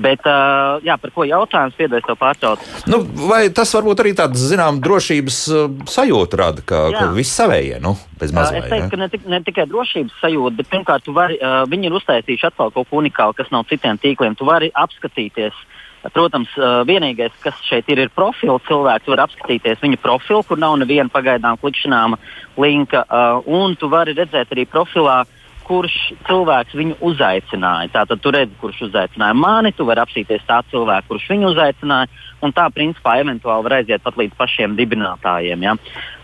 [0.00, 2.64] Bet, uh, jā, par ko jautājums piedodies tev pārtraukt?
[2.88, 7.02] Nu, vai tas varbūt arī tādu, zinām, drošības uh, sajūtu rada, ka, jā.
[7.02, 8.64] ka viss savējie, nu, bez mazliet?
[8.64, 8.90] Es teiktu, ja?
[8.94, 12.72] ka ne, tik, ne tikai drošības sajūta, bet pirmkārt, vari, uh, viņi ir uztaisījuši atkal
[12.72, 14.38] kaut ko unikālu, kas nav citiem tīkliem.
[14.38, 15.60] Tu vari apskatīties
[16.00, 16.52] Protams,
[16.88, 18.64] vienīgais, kas šeit ir, ir profils.
[18.68, 22.16] Cilvēks var apskatīties viņa profilu, kur nav neviena pagaidām klikšķināma
[22.60, 23.04] linka,
[23.44, 25.22] un tu vari redzēt arī profilā,
[25.70, 27.92] kurš cilvēks viņu uzaicināja.
[27.94, 32.08] Tātad tu redzi, kurš uzaicināja mani, tu vari apsīties tā cilvēku, kurš viņu uzaicināja,
[32.42, 35.62] un tā principā eventuāli var aiziet pat līdz pašiem dibinātājiem.
[35.68, 35.76] Ja?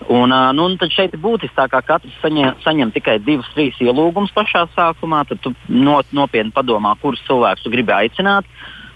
[0.08, 4.34] Un, nu, un tad šeit ir būtiski, ka katrs saņem, saņem tikai divus, trīs ielūgumus
[4.34, 8.50] pašā sākumā, tad tu not, nopietni padomā, kurus cilvēkus tu gribi aicināt.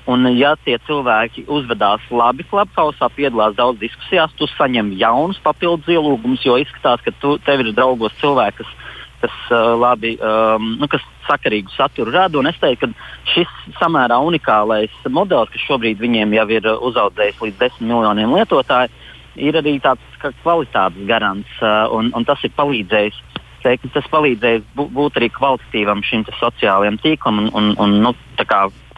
[0.08, 6.44] Un, ja tie cilvēki uzvedās labi, klubhausā piedalās daudz diskusijās, tu saņem jaunus papildus ielūgumus,
[6.46, 8.72] jo izskatās, ka tu, tev ir draugos cilvēki, kas,
[9.20, 12.40] kas, uh, labi, um, nu, kas sakarīgu saturu rada.
[12.48, 17.86] Es teiktu, ka šis samērā unikālais modelis, kas šobrīd viņiem jau ir uzaudzējis līdz 10
[17.92, 18.90] miljoniem lietotāju,
[19.36, 23.26] ir arī tāds kvalitātes garants, uh, un, un tas ir palīdzējis.
[23.60, 28.14] Teiktu, tas palīdzēs būt arī kvalitatīvam šim sociālajam tīklam un, un, un nu,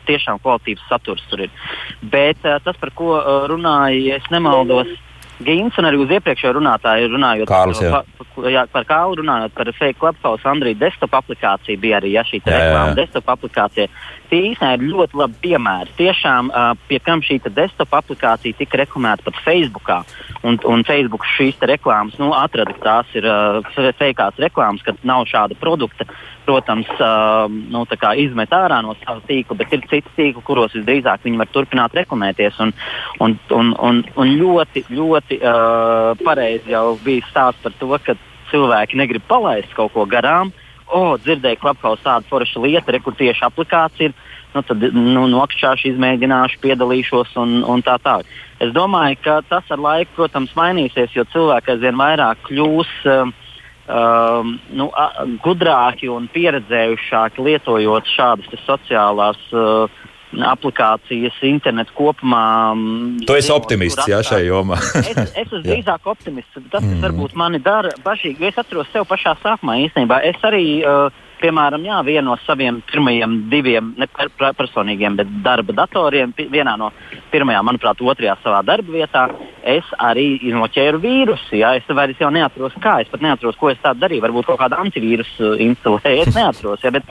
[0.09, 1.55] tiešām kvalitīvs saturs tur ir.
[2.03, 4.93] Bet uh, tas, par ko uh, runāja, ja es nemaldos,
[5.43, 7.91] Gīns un arī uz iepriekšējo runātāju runājot Kārlis, jā.
[7.91, 12.43] pa, jā, par Kālu runājot par fake clubhouse, Andrija desktop aplikācija bija arī ja, šī
[12.45, 13.88] reklāma desktop aplikācija.
[14.33, 15.92] Tie īstenībā ir ļoti labi piemēri.
[15.99, 19.99] Tiešām uh, pie kam šī desktop aplikācija tika reklamēta pat Facebookā.
[20.42, 25.29] Un, un Facebook šīs reklāmas nu, atrada, ka tās ir uh, feikās reklāmas, ka nav
[25.29, 26.09] šāda produkta
[26.45, 27.85] protams, uh, nu,
[28.16, 32.59] izmet ārā no sava tīkla, bet ir citi tīkli, kuros visdrīzāk viņi var turpināt reklamēties.
[32.64, 32.73] Un,
[33.21, 38.16] un, un, un, un ļoti, ļoti uh, pareizi jau bija stāsts par to, ka
[38.51, 40.53] cilvēki negrib palaist kaut ko garām.
[40.93, 44.17] O, dzirdēju, ka Clubhouse tāda forša lieta, re, kur tieši aplikācija ir.
[44.53, 48.29] Nu, tad nu, nokšķāšu, izmēģināšu, piedalīšos un, un tā tālāk.
[48.61, 53.33] Es domāju, ka tas ar laiku, protams, mainīsies, jo cilvēki aizvien vairāk kļūs uh,
[53.89, 54.91] um, nu,
[55.45, 60.02] gudrāki un pieredzējušāki lietojot šādas sociālās uh,
[60.40, 62.45] aplikācijas, internetu kopumā.
[63.27, 64.79] Tu esi optimists, jā, šajā jomā.
[65.03, 66.55] es, es esmu drīzāk optimists.
[66.57, 67.03] Tas, kas mm.
[67.05, 70.23] varbūt mani dara bažīgi, jo es atceros sev pašā sākumā īstenībā.
[70.29, 71.09] Es arī uh,
[71.43, 76.93] piemēram, jā, vienu no saviem pirmajiem diviem, ne per, personīgiem, bet darba datoriem, vienā no
[77.33, 79.27] pirmajām, manuprāt, otrajā savā darba vietā,
[79.63, 81.57] es arī noķēru vīrusu.
[81.61, 82.99] Jā, es vairs jau neatceros, kā.
[83.03, 84.25] Es pat neatceros, ko es tādu darīju.
[84.25, 86.27] Varbūt kaut kādu antivīrusu instalēju.
[86.27, 86.83] Es neatceros.
[86.85, 87.09] Jā, bet,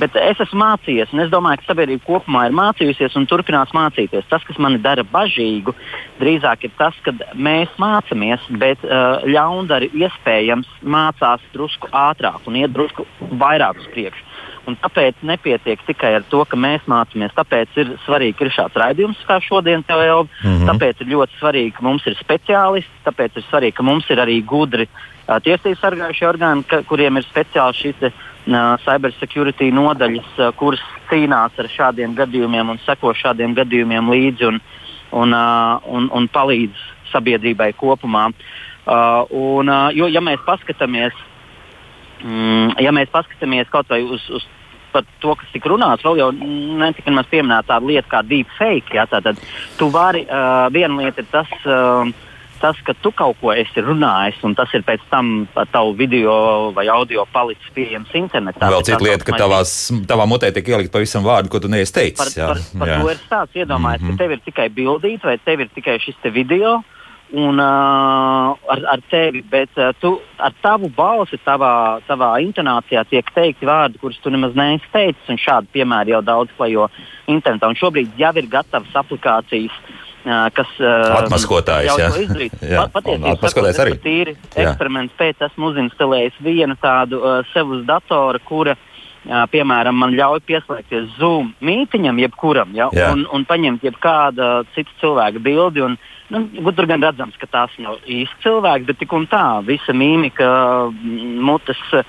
[0.00, 4.28] bet es esmu mācījies, un es domāju, ka sabiedrība kopumā ir mācījusies un turpinās mācīties.
[4.32, 5.74] Tas, kas man dara bažīgu,
[6.20, 12.74] drīzāk ir tas, ka mēs mācāmies, bet uh, ļaundari iespējams mācās drusku ātrāk un iet
[12.74, 13.06] drusku
[13.40, 14.24] vairāk vairāk uz priekšu.
[14.68, 17.32] Un tāpēc nepietiek tikai ar to, ka mēs mācāmies.
[17.34, 20.28] Tāpēc ir svarīgi, ka ir šāds raidījums, kā šodien te jau.
[20.44, 20.66] Mm -hmm.
[20.68, 23.04] Tāpēc ir ļoti svarīgi, ka mums ir speciālisti.
[23.04, 27.24] Tāpēc ir svarīgi, ka mums ir arī gudri uh, tiesību sargājušie orgāni, ka, kuriem ir
[27.24, 28.12] speciāli šīs uh,
[28.84, 30.80] cybersecurity nodaļas, uh, kuras
[31.10, 34.60] cīnās ar šādiem gadījumiem un seko šādiem gadījumiem līdzi un,
[35.12, 36.76] un, uh, un, un palīdz
[37.12, 38.30] sabiedrībai kopumā.
[38.86, 41.12] Uh, un, uh, jo, ja mēs paskatāmies
[42.24, 44.46] Mm, ja mēs paskatāmies kaut vai uz, uz
[44.92, 48.96] to, kas tika runāts, vēl jau netika maz pieminēta tāda lieta kā deepfake.
[48.96, 49.38] Ja, tātad,
[49.78, 51.54] tu vari, uh, viena lieta ir tas.
[51.64, 52.10] Uh,
[52.60, 56.34] Tas, ka tu kaut ko esi runājis, un tas ir pēc tam tavu video
[56.76, 58.68] vai audio palicis pieejams internetā.
[58.68, 59.72] Vēl cita lieta, ka tavās,
[60.04, 62.20] tavā mutē tiek ielikt pavisam vārdu, ko tu neesi teicis.
[62.20, 62.50] Par, jā.
[62.50, 62.98] par, par jā.
[63.00, 63.56] to ir stāsts.
[63.56, 64.20] Iedomājies, mm -hmm.
[64.20, 66.99] ka tev ir tikai bildīt, vai tev ir tikai šis video, uh,
[67.32, 73.30] un uh, ar, ar tevi, bet uh, tu, ar tavu balsi, tavā, tavā intonācijā tiek
[73.34, 75.38] teikti vārdi, kurus tu nemaz neesi teicis.
[75.40, 76.88] Šādi piemēri jau daudz klejo
[77.30, 77.70] internetā.
[77.70, 79.76] Un šobrīd jau ir gatavas aplikācijas.
[80.20, 82.56] Uh, kas uh, atmaskotājs, jau to izdarīt?
[82.74, 83.94] Jā, Pat, patiesībā arī.
[84.04, 88.89] Tīri eksperiments pēc esmu uzinstalējis vienu tādu uh, sev uz datora, kura uh,
[89.24, 93.10] piemēram, man ļauj pieslēgties Zoom mītiņam, jebkuram, ja, Jā.
[93.14, 95.86] un, un paņemt jebkāda cita cilvēka bildi.
[95.88, 99.90] Un, Nu, tur gan redzams, ka tās nav īsti cilvēks, bet tik un tā, visa
[99.90, 100.46] mīmika,
[101.42, 102.04] mutes uh,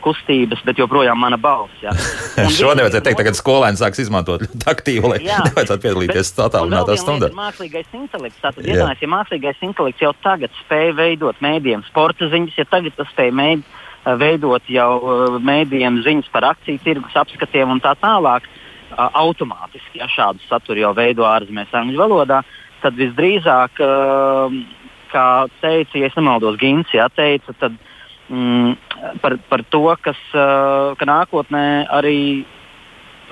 [0.00, 1.84] kustības, bet joprojām mana balss.
[2.56, 5.20] Šo nevajadzētu teikt, kad skolēni sāks izmantot ļoti aktīvi, lai
[5.50, 7.30] nevajadzētu piedalīties tālākā stundā.
[7.36, 8.40] Mākslīgais intelekts.
[8.40, 13.12] Tātad, iedomājieties, ja mākslīgais intelekts jau tagad spēj veidot mēdījiem sporta ziņas, ja tagad tas
[13.12, 13.68] spēj mēd,
[14.20, 14.90] veidot jau
[15.40, 18.46] mēdījiem ziņas par akciju tirgus apskatiem un tā tālāk,
[18.94, 22.42] automātiski, ja šādu saturu jau veido ārzemēs angļu valodā,
[22.82, 24.54] tad visdrīzāk, uh,
[25.12, 25.26] kā
[25.62, 27.76] teica, ja nemaldos, Gins, ja, teica, tad,
[28.28, 28.74] mm,
[29.22, 31.64] par, par to, kas, uh, ka nākotnē
[31.94, 32.44] arī,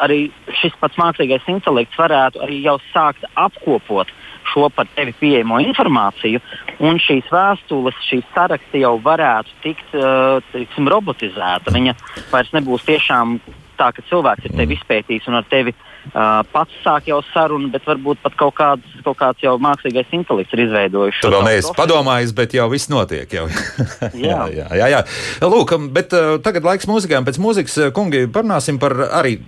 [0.03, 0.21] arī
[0.63, 4.11] šis pats mākslīgais intelekts varētu arī jau sākt apkopot
[4.53, 6.43] šo par tevi pieejamo informāciju,
[6.85, 11.75] un šīs vēstules, šīs saraksti jau varētu tikt uh, tiksim, robotizēta.
[11.75, 11.97] Viņa
[12.33, 13.39] vairs nebūs tiešām
[13.79, 17.87] tā, ka cilvēks ir tevi izpētījis un ar tevi uh, pats sāk jau sarunu, bet
[17.89, 21.23] varbūt pat kaut kāds, kaut kāds jau mākslīgais intelekts ir izveidojis.
[21.23, 23.27] Tu vēl neesi padomājis, bet jau viss notiek.
[23.33, 23.49] Jau.
[24.27, 24.39] jā.
[24.53, 25.03] jā, jā, jā.
[25.43, 27.27] Lūk, bet uh, tagad laiks mūzikām.
[27.29, 29.41] Pēc mūzikas, kungi, parunāsim par arī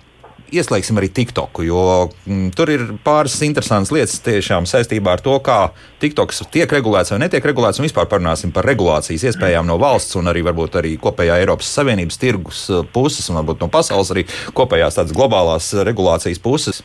[0.53, 1.81] ieslēgsim arī TikToku, jo
[2.27, 5.59] m, tur ir pāris interesantas lietas tiešām saistībā ar to, kā
[6.03, 7.81] TikToks tiek regulēts vai netiek regulēts.
[7.81, 12.21] Un vispār parunāsim par regulācijas iespējām no valsts un arī varbūt arī kopējā Eiropas Savienības
[12.21, 14.27] tirgus uh, puses un varbūt no pasaules arī
[14.57, 16.83] kopējās tādas globālās regulācijas puses.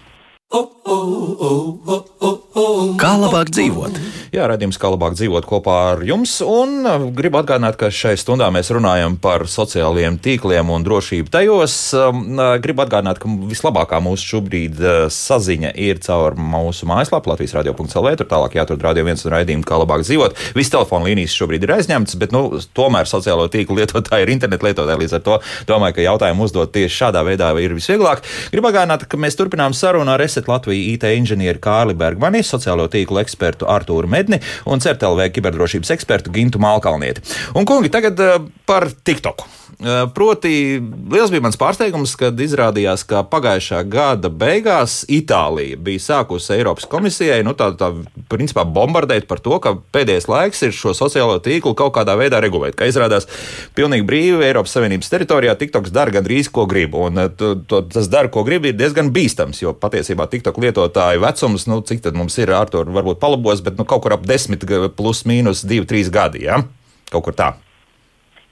[2.51, 3.99] Kā labāk dzīvot?
[4.35, 6.33] Jā, redzējums, kā labāk dzīvot kopā ar jums.
[6.43, 11.75] Un uh, gribu atgādināt, ka šai stundā mēs runājam par sociālajiem tīkliem un drošību tajos.
[11.95, 17.55] Um, uh, gribu atgādināt, ka vislabākā mūsu šobrīd uh, saziņa ir caur mūsu mājaslapu Latvijas
[17.61, 18.11] radio.cl.
[18.19, 20.35] Tur tālāk jāatrod radio viens un raidījumu, kā labāk dzīvot.
[20.59, 25.05] Visas telefona līnijas šobrīd ir aizņemtas, bet nu, tomēr sociālo tīklu lietotāji ir internetu lietotāji.
[25.05, 25.39] Līdz ar to
[25.71, 28.27] domāju, ka jautājumu uzdot tieši šādā veidā ir visvieglāk.
[28.51, 33.23] Gribu atgādināt, ka mēs turpinām sarunu ar Reset Latviju IT inženieri Kārli Bergmani, sociālo tīklu
[33.23, 37.25] ekspertu Artūru Medni un CERTLV kiberdrošības ekspertu Gintu Malkalnieti.
[37.55, 39.61] Un, kungi, tagad uh, par TikToku.
[39.81, 40.77] Uh, proti,
[41.09, 47.39] liels bija mans pārsteigums, kad izrādījās, ka pagājušā gada beigās Itālija bija sākusi Eiropas komisijai
[47.47, 47.89] nu, tā, tā,
[48.29, 52.77] principā, bombardēt par to, ka pēdējais laiks ir šo sociālo tīklu kaut kādā veidā regulēt.
[52.77, 53.25] Kā izrādās,
[53.79, 56.99] pilnīgi brīvi Eiropas Savienības teritorijā TikToks dara gandrīz ko grib.
[57.01, 61.65] Un to, to, tas dara, ko grib, ir diezgan bīstams, jo patiesībā TikTok lietotāju vecums,
[61.73, 64.61] nu, cik tad mums ir, Artur, varbūt palabos, bet nu, kaut kur ap 10
[64.97, 66.45] plus mīnus 2, 3 gadi.
[66.47, 66.61] Ja?
[67.11, 67.55] Kaut kur tā.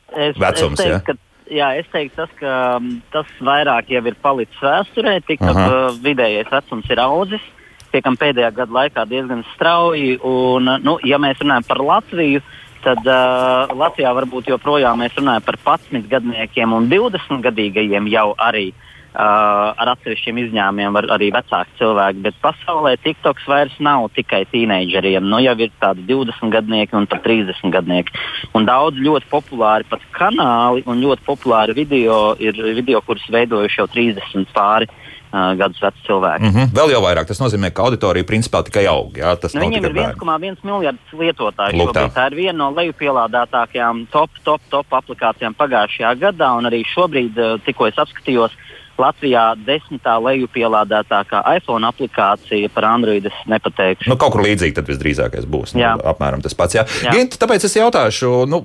[0.08, 1.00] Es, Vecums, es teiktu, ja?
[1.04, 1.14] ka,
[1.52, 5.18] jā, es teiktu, tas, ka mm, tas vairāk jau ir palicis vēsturē.
[5.38, 5.66] Aha.
[5.68, 7.44] uh, vidējais vecums ir audzis.
[7.92, 10.18] Tiekam pēdējā gada laikā diezgan strauji.
[10.26, 12.42] Un, nu, ja mēs runājam par Latviju,
[12.84, 18.68] tad uh, Latvijā varbūt joprojām mēs runājam par 11 gadniekiem un 20 gadīgajiem jau arī.
[18.72, 18.87] Uh,
[19.18, 25.26] ar atsevišķiem izņēmumiem var arī vecāki cilvēki, bet pasaulē TikToks vairs nav tikai tīneidžeriem.
[25.26, 28.14] Nu, jau ir tādi 20 gadnieki un pat 30 gadnieki.
[28.54, 33.88] Un daudz ļoti populāri pat kanāli un ļoti populāri video ir video, kurus veidojuši jau
[33.90, 36.44] 30 pāri uh, gadus veci cilvēki.
[36.44, 36.70] Mm -hmm.
[36.78, 39.18] Vēl jau vairāk tas nozīmē, ka auditorija principā tikai aug.
[39.18, 40.14] Jā, tas Nu, viņiem ir bērni.
[40.14, 41.78] 1,1 miljards lietotāju.
[41.78, 42.06] Lūk tā.
[42.14, 46.54] Tā ir viena no lejupielādētākajām top, top, top aplikācijām pagājušajā gadā.
[46.58, 48.50] Un arī šobrīd, eh, tikko es apskatījos,
[48.98, 54.10] Latvijā desmitā lejupielādētākā iPhone aplikācija par Android es nepateikšu.
[54.10, 55.76] Nu, kaut kur līdzīgi tad visdrīzākais būs.
[55.78, 56.78] Nu, apmēram tas pats.
[56.78, 56.86] Jā.
[57.06, 57.14] Jā.
[57.14, 58.32] Gint, tāpēc es jautāšu.
[58.50, 58.64] Nu,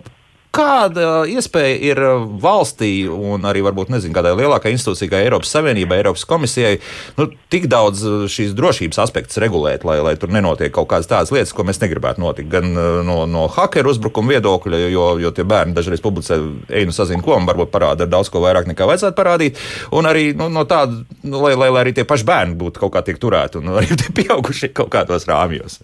[0.54, 2.00] Kāda iespēja ir
[2.38, 6.76] valstī, un arī varbūt nezinu, kādai lielākai institūcijai, kā Eiropas Savienībai, Eiropas komisijai,
[7.18, 11.56] nu, tik daudz šīs drošības aspektus regulēt, lai, lai tur nenotiek kaut kādas tādas lietas,
[11.58, 12.52] ko mēs negribētu notikt.
[12.54, 16.38] Gan uh, no, no hakeru uzbrukuma viedokļa, jo, jo tie bērni dažreiz publicē,
[16.70, 19.62] ej, nu sazina, ko un varbūt parāda daudz ko vairāk nekā vajadzētu parādīt.
[19.98, 22.94] Un arī nu, no tāda, nu, lai, lai, lai arī tie paši bērni būtu kaut
[22.94, 25.82] kā tiek turēti, un arī tie pieaugušie kaut kādos rāmjos.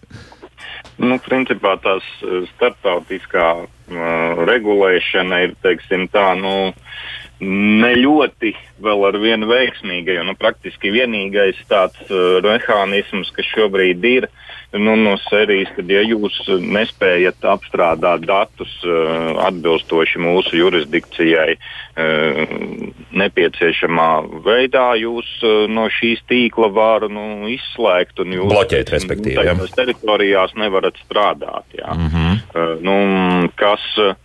[0.99, 6.73] Nu, principā tās eh, starptautiskā uh, regulēšana ir, teiksim, tā, nu,
[7.39, 14.05] ne ļoti vēl ar vienu veiksmīga, jo nu, praktiski vienīgais tāds uh, mehānisms, kas šobrīd
[14.07, 14.27] ir
[14.75, 22.55] nu, no sērijas, kad ja jūs nespējat apstrādāt datus uh, atbilstoši mūsu jurisdikcijai uh,
[23.23, 24.11] nepieciešamā
[24.45, 30.55] veidā, jūs uh, no šīs tīkla var nu, izslēgt un jūs Bloķēt, respektīvi, tajās teritorijās
[30.59, 31.65] nevarat strādāt.
[31.79, 31.95] Jā.
[31.95, 32.41] Mm -hmm.
[32.49, 32.97] Uh, nu,
[33.55, 34.15] kas uh,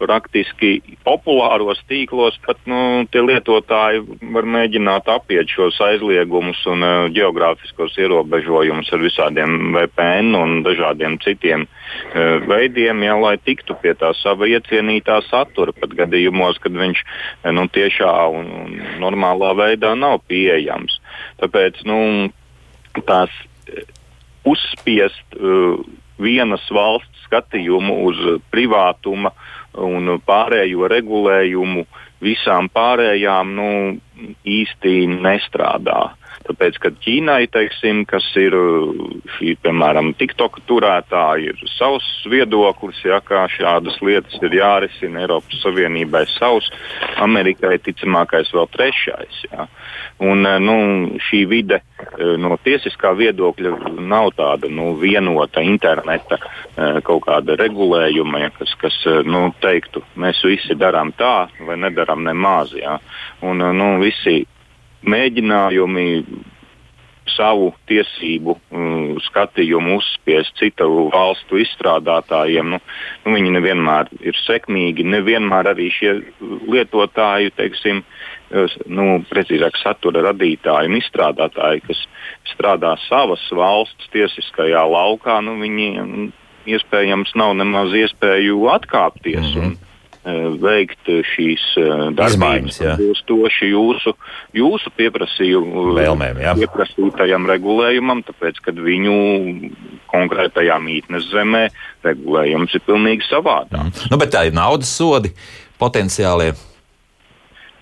[0.00, 4.02] praktiski populāros tīklos pat nu, lietotāji
[4.34, 11.66] var mēģināt apiet šos aizliegumus un uh, geogrāfiskos ierobežojumus ar visādiem VPN un dažādiem citiem
[11.66, 17.52] uh, veidiem, jā, lai tiktu pie tā sava iecienītā satura pat gadījumos, kad viņš uh,
[17.56, 18.50] nu, tiešā un,
[19.02, 20.98] normālā veidā nav pieejams.
[21.40, 22.00] Tāpēc nu,
[23.06, 23.32] tās
[23.68, 23.84] eh,
[24.48, 25.80] uzspiest uh,
[26.20, 29.30] vienas valsts skatījumu uz privātuma
[29.78, 31.86] un pārējo regulējumu
[32.20, 33.68] visām pārējām nu,
[34.44, 36.10] īsti nestrādā.
[36.40, 38.54] Tāpēc, kad Ķīnai, teiksim, kas ir
[39.36, 46.24] šī, piemēram, TikTok turētāja, ir savs viedoklis, ja, kā šādas lietas ir jārisina Eiropas Savienībai
[46.32, 46.70] savs,
[47.20, 49.42] Amerikai ticamākais vēl trešais.
[49.50, 49.66] Ja.
[50.24, 50.76] Un, nu,
[51.28, 58.46] šī vide uh, no tiesiskā viedokļa nav tāda nu, vienota interneta uh, kaut kāda regulējuma,
[58.46, 62.72] ja, kas, kas uh, nu, teiktu, mēs visi darām tā vai nedarām nemaz.
[62.80, 62.96] Ja.
[63.44, 64.40] Un, nu, visi
[65.06, 66.06] mēģinājumi
[67.30, 72.74] savu tiesību um, skatījumu uzspiest citu valstu izstrādātājiem.
[72.74, 72.80] Nu,
[73.24, 78.02] nu, viņi nevienmēr ir sekmīgi, nevienmēr arī šie lietotāji, teiksim,
[78.90, 82.02] nu, precīzāk, satura radītāji un izstrādātāji, kas
[82.50, 86.30] strādā savas valsts tiesiskajā laukā, nu, viņi
[86.70, 89.54] iespējams nav nemaz iespēju atkāpties.
[89.54, 89.70] Mm -hmm.
[89.70, 89.89] un,
[90.60, 91.62] veikt šīs
[92.16, 94.12] darbības, atbilstoši jūsu,
[94.56, 94.92] jūsu
[95.96, 96.54] vēlmēm, jā.
[96.60, 99.14] pieprasītajam regulējumam, tāpēc, ka viņu
[100.12, 101.68] konkrētajā mītnes zemē
[102.04, 103.80] regulējums ir pilnīgi savādāk.
[103.80, 104.10] Mm.
[104.12, 105.32] Nu, bet tā ir naudas sodi
[105.80, 106.52] potenciālie.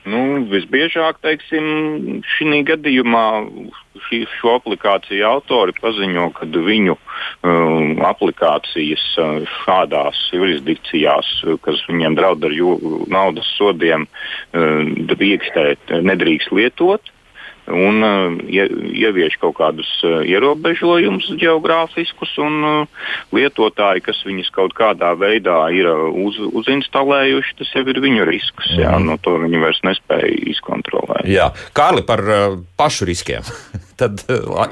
[0.09, 3.27] Nu, visbiežāk, teiksim, šī gadījumā
[4.07, 11.33] šī, šo aplikāciju autori paziņo, ka viņu um, aplikācijas uh, šādās jurisdikcijās,
[11.65, 12.75] kas viņiem draud ar jū,
[13.11, 17.13] naudas sodiem, uh, drīkstēt, nedrīkst lietot
[17.69, 25.13] un uh, ievieš kaut kādus uh, ierobežojumus geogrāfiskus, un uh, lietotāji, kas viņus kaut kādā
[25.19, 28.73] veidā ir uz, uzinstalējuši, tas jau ir viņu risks.
[28.77, 29.09] Jā, mhm.
[29.11, 31.27] no to viņi vairs nespēja izkontrolēt.
[31.29, 32.25] Jā, Kārli par
[32.79, 33.47] pašu riskiem.
[34.01, 34.23] Tad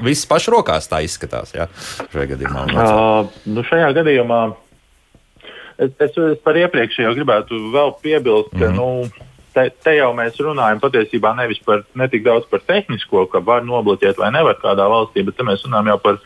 [0.05, 1.51] viss pašu rokās tā izskatās.
[1.55, 1.67] Jā,
[2.13, 2.69] šajā gadījumā.
[2.71, 4.41] Uh, nu šajā gadījumā
[5.77, 8.71] es, es, es par iepriekšējo gribētu vēl piebilst, ka.
[8.71, 8.77] Mm.
[8.77, 9.25] Nu,
[9.57, 13.65] te, te jau mēs runājam patiesībā nevis par ne tik daudz par tehnisko, ka var
[13.67, 16.19] nobloķēt vai nevar kādā valstī, bet mēs runājam jau par,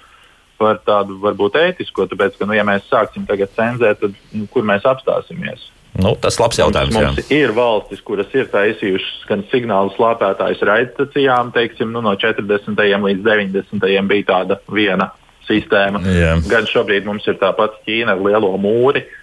[0.61, 4.67] par tādu varbūt ētisko, tāpēc, ka, nu, ja mēs sāksim tagad cenzēt, tad nu, kur
[4.67, 5.69] mēs apstāsimies?
[6.01, 6.95] Nu, tas ir labs jautājums.
[6.95, 12.77] Mums, mums ir valstis, kuras ir taisījušas gan signālu slāpētājus raidstacijām, teiksim, nu, no 40.
[12.77, 13.89] līdz 90.
[14.07, 15.09] bija tāda viena
[15.49, 15.99] sistēma.
[16.07, 16.37] Jā.
[16.47, 19.03] Gan šobrīd mums ir tāpat Ķīna ar lielo mūri.
[19.03, 19.20] Uh,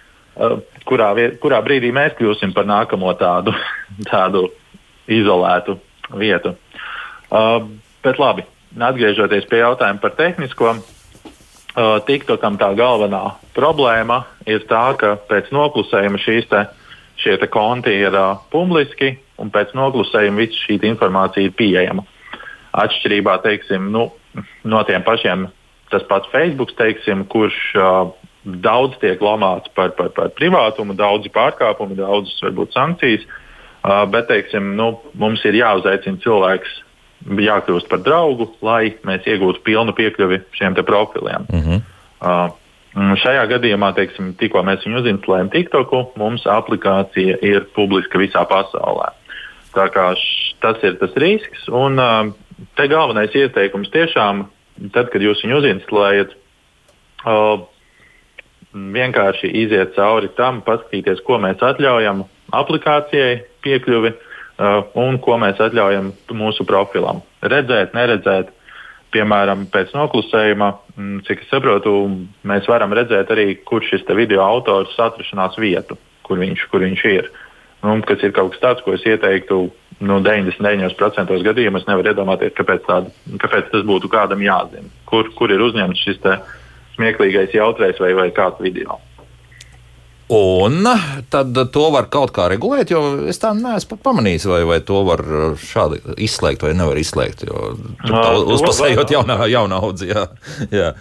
[0.87, 3.53] kurā, kurā brīdī mēs kļūsim par nākamo tādu,
[4.11, 4.47] tādu
[5.09, 5.77] izolētu
[6.19, 6.55] vietu.
[7.29, 7.67] Uh,
[8.05, 13.23] bet labi, atgriežoties pie jautājuma par tehnisko, uh, TikTokam tā galvenā
[13.57, 16.65] problēma ir tā, ka pēc noklusējuma šīs te,
[17.21, 22.05] šie te konti ir uh, publiski un pēc noklusējuma visa šī informācija ir pieejama.
[22.79, 24.09] Atšķirībā teiksim, nu,
[24.63, 25.47] no tiem pašiem
[25.89, 28.11] tas pats Facebook, teiksim, kurš uh,
[28.63, 33.25] daudz tiek lamāts par, par, par privātumu, daudzi pārkāpumi, daudzas varbūt sankcijas.
[33.79, 36.71] Uh, bet teiksim, nu, mums ir jāuzaicina cilvēks,
[37.39, 41.45] jākļūst par draugu, lai mēs iegūtu pilnu piekļuvi šiem profiliem.
[41.47, 41.85] Mm -hmm.
[42.21, 49.13] uh, šajā gadījumā, teiksim, tikko mēs viņu uzinstalējam TikToku, mums aplikācija ir publiska visā pasaulē.
[49.75, 52.33] Tā kā š, tas ir tas risks, un uh,
[52.75, 54.47] te galvenais ieteikums tiešām,
[54.91, 56.33] tad, kad jūs viņu uzinstalējat,
[57.25, 57.61] uh,
[58.73, 62.23] vienkārši iziet cauri tam, paskatīties, ko mēs atļaujam
[62.55, 67.23] aplikācijai piekļuvi uh, un ko mēs atļaujam mūsu profilam.
[67.41, 68.53] Redzēt, neredzēt,
[69.13, 71.95] piemēram, pēc noklusējuma, mm, cik es saprotu,
[72.45, 77.29] mēs varam redzēt arī, kur šis video autors atrašanās vietu, kur viņš, kur viņš ir.
[77.81, 79.61] Nu, kas ir kaut kas tāds, ko es ieteiktu
[80.03, 84.91] nu, 99% gadījumos, nevar iedomāties, kāpēc, tāda, kāpēc tas būtu kādam jāzina.
[85.09, 86.43] Kur, kur ir uzņemts šis uh,
[86.99, 88.99] smieklīgais jautrais vai, vai kāds video.
[90.29, 90.85] Un
[91.33, 95.23] tad to var kaut kā regulēt, jo es tā neesmu pamanījis, vai, vai to var
[95.57, 97.47] šādi izslēgt vai nevar izslēgt.
[97.49, 97.71] Jo
[98.59, 100.11] uzpasējot jaunā, jaunā audzi.
[100.11, 100.27] Jā,
[100.69, 100.91] jā.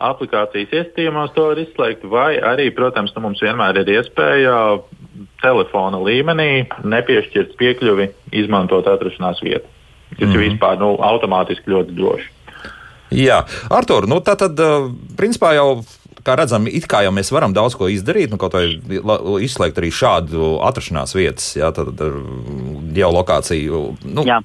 [0.00, 4.54] Aplikācijas iestījumos to var izslēgt, vai arī, protams, nu, mums vienmēr ir iespēja
[5.42, 8.06] telefona līmenī nepiešķirt piekļuvi,
[8.38, 9.66] izmantot atrašanās vietu.
[10.14, 10.46] Tas mm -hmm.
[10.46, 12.30] vispār nu, automātiski ļoti droši.
[13.10, 13.40] Jā,
[13.74, 14.60] Artur, nu tā tad,
[15.18, 15.82] principā jau
[16.26, 18.66] kā redzam, it kā jau mēs varam daudz ko izdarīt, nu, kaut vai
[19.44, 22.00] izslēgt arī šādu atrašanās vietas, jā, tad
[22.94, 23.84] geolokāciju.
[24.04, 24.40] Nu, jā.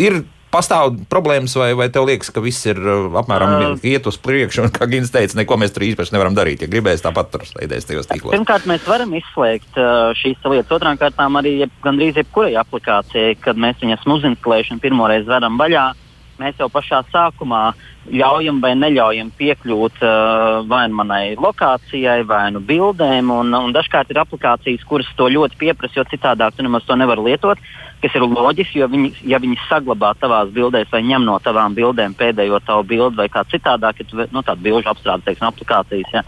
[0.00, 2.78] Ir pastāv problēmas, vai, vai tev liekas, ka viss ir
[3.20, 6.64] apmēram uh, iet uz priekšu, un, kā Gins teica, neko mēs tur īpaši nevaram darīt.
[6.64, 8.34] Ja gribēs tāpat tur steigties tajos tīklos.
[8.34, 10.72] Pirmkārt, mēs varam izslēgt uh, šīs lietas.
[10.74, 15.90] Otrām kārtām arī jeb, gandrīz jebkurai aplikācijai, kad mēs viņas uzinstalējuši un pirmoreiz varam vaļā.
[15.90, 16.09] Uh,
[16.40, 17.70] mēs jau pašā sākumā
[18.10, 23.30] ļaujam vai neļaujam piekļūt uh, vai nu manai lokācijai, vai nu bildēm.
[23.34, 27.20] Un, un dažkārt ir aplikācijas, kuras to ļoti pieprasa, jo citādāk tu nemaz to nevar
[27.22, 27.60] lietot.
[28.00, 32.16] Kas ir loģiski, jo viņi, ja viņi saglabā tavās bildēs vai ņem no tavām bildēm
[32.16, 36.24] pēdējo tavu bildi vai kā citādāk, tu nu, tādu bilžu apstrādes aplikācijas, ja,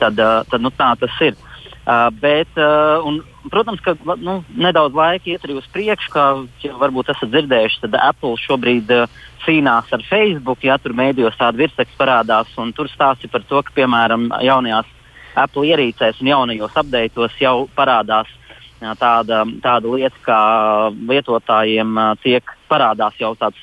[0.00, 1.36] tad, uh, tad nu, tā tas ir.
[1.36, 1.49] Uh,
[2.20, 3.20] bet, uh, un,
[3.50, 6.24] protams, ka nu, nedaudz laika iet arī uz priekšu, kā
[6.62, 11.62] ja varbūt esat dzirdējuši, tad Apple šobrīd uh, cīnās ar Facebook, ja tur mēdījos tāda
[11.62, 14.92] virsraksts parādās, un tur stāsta par to, ka, piemēram, jaunajās
[15.40, 18.30] Apple ierīcēs un jaunajos updateos jau parādās
[18.82, 20.40] jā, tāda, tāda lieta, kā
[20.94, 23.58] lietotājiem tiek parādās jau tāds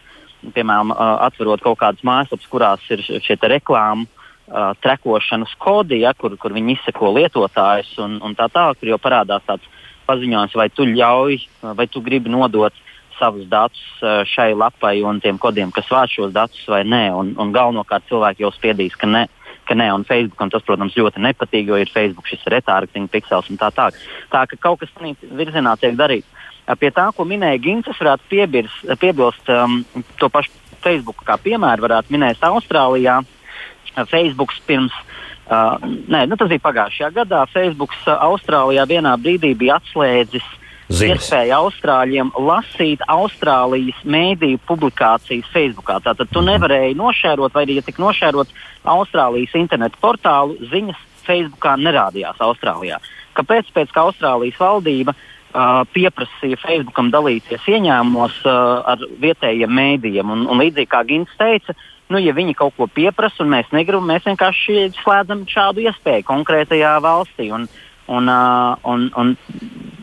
[0.54, 0.94] piemēram,
[1.26, 4.06] atverot kaut kādas mājaslapas, kurās ir šie reklāmu
[4.48, 9.00] uh, trekošanas kodi, ja, kur, kur viņi izseko lietotājus un, un tā tālāk, kur jau
[9.02, 9.66] parādās tāds
[10.08, 11.40] paziņojums, vai tu ļauj,
[11.76, 12.76] vai tu gribi nodot
[13.18, 17.08] savus datus uh, šai lapai un tiem kodiem, kas vāc šos datus, vai nē.
[17.18, 19.26] Un, un galvenokārt cilvēki jau spiedīs, ka nē.
[19.68, 23.60] Ka nē, un Facebookam tas, protams, ļoti nepatīk, jo ir Facebook šis retargeting piksels un
[23.60, 23.98] tā tālāk.
[24.32, 26.30] Tā ka kaut kas tādā virzienā tiek darīts.
[26.80, 29.82] Pie tā, ko minēja Gins, es varētu piebilst, piebilst um,
[30.20, 30.52] to pašu
[30.84, 33.22] Facebook kā piemēru, varētu minēt Austrālijā.
[34.12, 34.94] Facebook pirms,
[35.50, 37.46] uh, nē, nu, tas bija pagājušajā gadā.
[37.54, 40.46] Facebook uh, Austrālijā vienā brīdī bija atslēdzis
[40.88, 41.18] Ziņas.
[41.20, 45.92] iespēju Austrāļiem lasīt Austrālijas mēdīju publikācijas Facebook.
[46.06, 48.54] Tātad tu nevarēji nošērot, vai arī, ja tik nošērot
[48.88, 53.02] Austrālijas internetu portālu, ziņas Facebookā nerādījās Austrālijā.
[53.36, 53.74] Kāpēc?
[53.76, 60.32] Pēc kā Austrālijas valdība uh, pieprasīja Facebookam dalīties ieņēmumos uh, ar vietējiem mēdījiem.
[60.38, 61.76] Un, un līdzīgi kā Gins teica,
[62.14, 66.94] nu, ja viņi kaut ko pieprasa un mēs negribam, mēs vienkārši slēdzam šādu iespēju konkrētajā
[67.04, 67.50] valstī.
[67.56, 67.68] Un,
[68.08, 69.34] un, uh, un, un,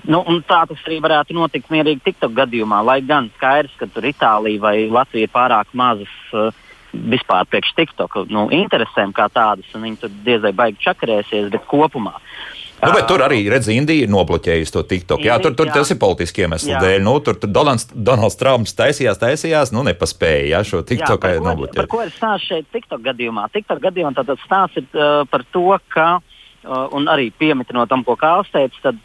[0.04, 4.08] nu, un tā tas arī varētu notikt mierīgi TikTok gadījumā, lai gan skaidrs, ka tur
[4.08, 6.14] Itālija vai Latvija ir pārāk mazas.
[6.32, 6.52] Uh,
[6.94, 12.12] Vispār priekš TikTok nu, interesēm kā tādas, un viņi tur diezgan baigi čakarēsies, bet kopumā
[12.14, 12.36] uh,
[12.84, 15.24] Nu, bet tur arī, redz, Indija ir nobloķējusi to TikTok.
[15.24, 15.78] Jā, tur, tur jā.
[15.78, 17.00] tas ir politiski iemesli dēļ.
[17.04, 21.80] Nu, tur tur Donalds, Donalds Trumps taisījās, taisījās, nu nepaspēja jā, šo TikTok nobloķēt.
[21.82, 23.48] Par ko ir stāsts šeit TikTok gadījumā?
[23.54, 28.18] TikTok gadījumā tātad stāsts ir uh, par to, ka, uh, un arī piemitinot tam, ko
[28.20, 29.02] Kāls teica, tad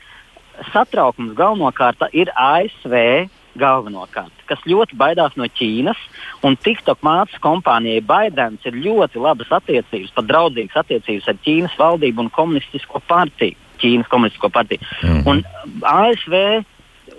[0.73, 5.99] satraukums galvenokārt ir ASV galvenokārt, kas ļoti baidās no Ķīnas.
[6.45, 12.25] Un TikTok mācības kompānijai Baidens ir ļoti labas attiecības, pat draudzīgas attiecības ar Ķīnas valdību
[12.25, 13.57] un komunistisko partiju.
[13.81, 14.83] Ķīnas komunistisko partiju.
[15.03, 15.23] Mm.
[15.29, 15.43] Un
[15.87, 16.35] ASV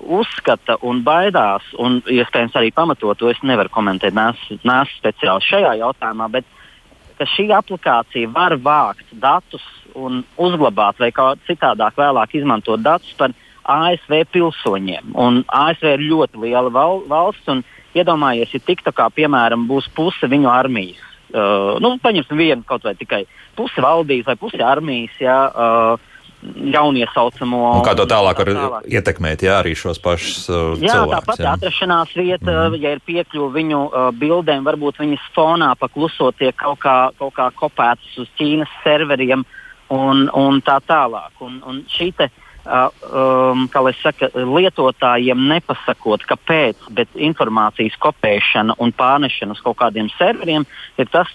[0.00, 4.60] uzskata un baidās, un iespējams arī pamatot to es nevaru komentēt, neesmu
[4.96, 9.64] speciāli šajā jautājumā, bet šī aplikācija var vākt datus
[9.98, 13.34] un uzglabāt vai kā citādāk vēlāk izmantot datus par
[13.70, 15.12] ASV pilsoņiem.
[15.20, 17.62] Un ASV ir ļoti liela val valsts, un
[17.94, 21.06] iedomājieties, ja TikTokā, piemēram, būs puse viņu armijas.
[21.30, 23.22] Uh, nu, paņemsim vienu kaut vai tikai
[23.54, 25.14] pusi valdības vai pusi armijas.
[25.22, 26.09] Ja, uh,
[26.42, 27.60] jauniesaucamo.
[27.76, 28.88] Un kā to tālāk var tālāk.
[28.88, 31.26] ietekmēt, jā, arī šos pašus uh, jā, cilvēkus.
[31.26, 31.54] Tāpat jā.
[31.58, 32.76] atrašanās vieta, mm.
[32.80, 37.50] ja ir piekļuva viņu uh, bildēm, varbūt viņas fonā paklusot tiek kaut kā, kaut kā
[37.60, 39.44] kopētas uz Ķīnas serveriem
[39.92, 41.34] un, un tā tālāk.
[41.44, 42.30] Un, un šī te,
[42.64, 49.80] uh, um, kā lai saka, lietotājiem nepasakot, kāpēc, bet informācijas kopēšana un pārnešana uz kaut
[49.82, 50.64] kādiem serveriem
[50.96, 51.28] ir tas,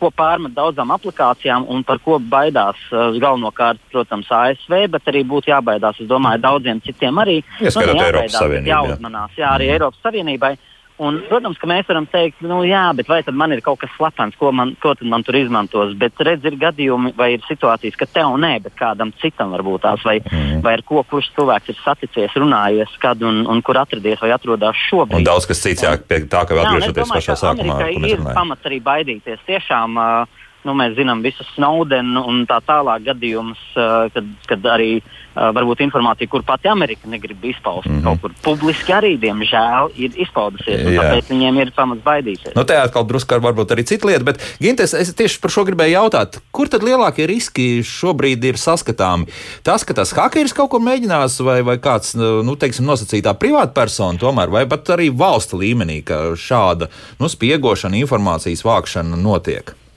[0.00, 5.52] ko pārmet daudzām aplikācijām un par ko baidās uh, galvenokārt, protams, ASV, bet arī būtu
[5.52, 7.40] jābaidās, es domāju, daudziem citiem arī.
[7.60, 8.72] Ieskaitot nu, Eiropas Savienību.
[8.72, 9.78] Jāuzmanās, jā, arī mm.
[9.78, 10.52] Eiropas Savienībai.
[10.98, 13.92] Un, protams, ka mēs varam teikt, nu, jā, bet vai tad man ir kaut kas
[13.94, 15.92] slepens, ko man, ko man tur izmantos.
[15.98, 20.02] Bet redz, ir gadījumi vai ir situācijas, ka tev nē, bet kādam citam varbūt tās,
[20.06, 20.58] vai, mm.
[20.64, 24.82] vai ar ko kurš cilvēks ir saticies, runājies, kad un, un kur atradies vai atrodas
[24.88, 25.20] šobrīd.
[25.20, 27.78] Un daudz kas cits, jā, pie tā, ka atgriežoties pašā sākumā.
[28.02, 29.46] Ir pamats arī baidīties.
[29.46, 34.98] Tiešām, uh, Nu, mēs zinām visus Snowdenu un tā tālāk gadījumus, uh, kad, kad arī
[35.00, 38.04] uh, varbūt informācija, kur pati Amerika negrib izpaust, mm -hmm.
[38.04, 40.84] kaut kur publiski arī, diemžēl, ir izpaudusies.
[40.84, 42.52] Tāpēc viņiem ir pamats baidīties.
[42.56, 45.64] Nu, tā atkal drusku ar varbūt arī cita lieta, bet Gintes, es tieši par šo
[45.64, 49.26] gribēju jautāt, kur tad lielākie riski šobrīd ir saskatāmi?
[49.62, 54.50] Tas, ka tas hakeris kaut ko mēģinās, vai, vai kāds, nu, teiksim, nosacītā privātpersona tomēr,
[54.50, 56.88] vai pat arī valsta līmenī, ka šāda,
[57.18, 59.87] nu, spiegošana, informācijas vākšana notiek?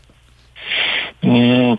[1.21, 1.77] Mm,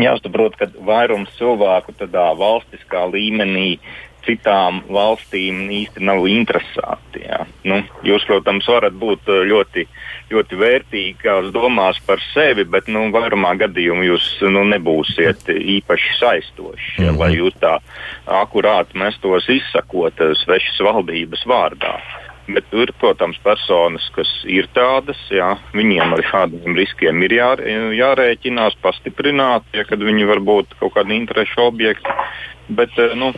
[0.00, 3.76] jāsaprot, ka vairums cilvēku tādā valstiskā līmenī
[4.22, 7.24] citām valstīm īsti nav interesanti.
[7.26, 7.42] Jā.
[7.66, 9.86] Nu, jūs, protams, varat būt uh, ļoti,
[10.30, 17.08] ļoti vērtīgās domās par sevi, bet nu, vairumā gadījumu jūs nu, nebūsiet īpaši saistoši, mm
[17.08, 17.18] -hmm.
[17.18, 17.78] lai jūs tā
[18.42, 21.98] akurāti mestos izsakot uh, svešas valdības vārdā.
[22.50, 27.52] Bet tur, protams, personas, kas ir tādas, jā, viņiem ar šādiem riskiem ir jā,
[27.94, 32.18] jārēķinās, pastiprināt, ja viņi var būt kaut kādi interešu objekti.
[32.68, 33.32] Bet, eh, nu,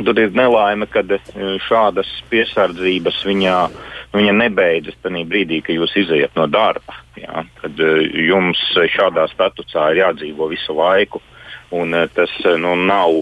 [0.00, 1.32] Tur ir nelaime, kad eh,
[1.66, 3.56] šādas piesardzības viņā,
[4.14, 6.94] viņa nebeidzas tajā brīdī, kad jūs izejat no darba.
[7.20, 8.62] Jā, kad eh, jums
[8.94, 11.20] šādā statusā ir jādzīvo visu laiku,
[11.76, 13.18] un tas nu, nav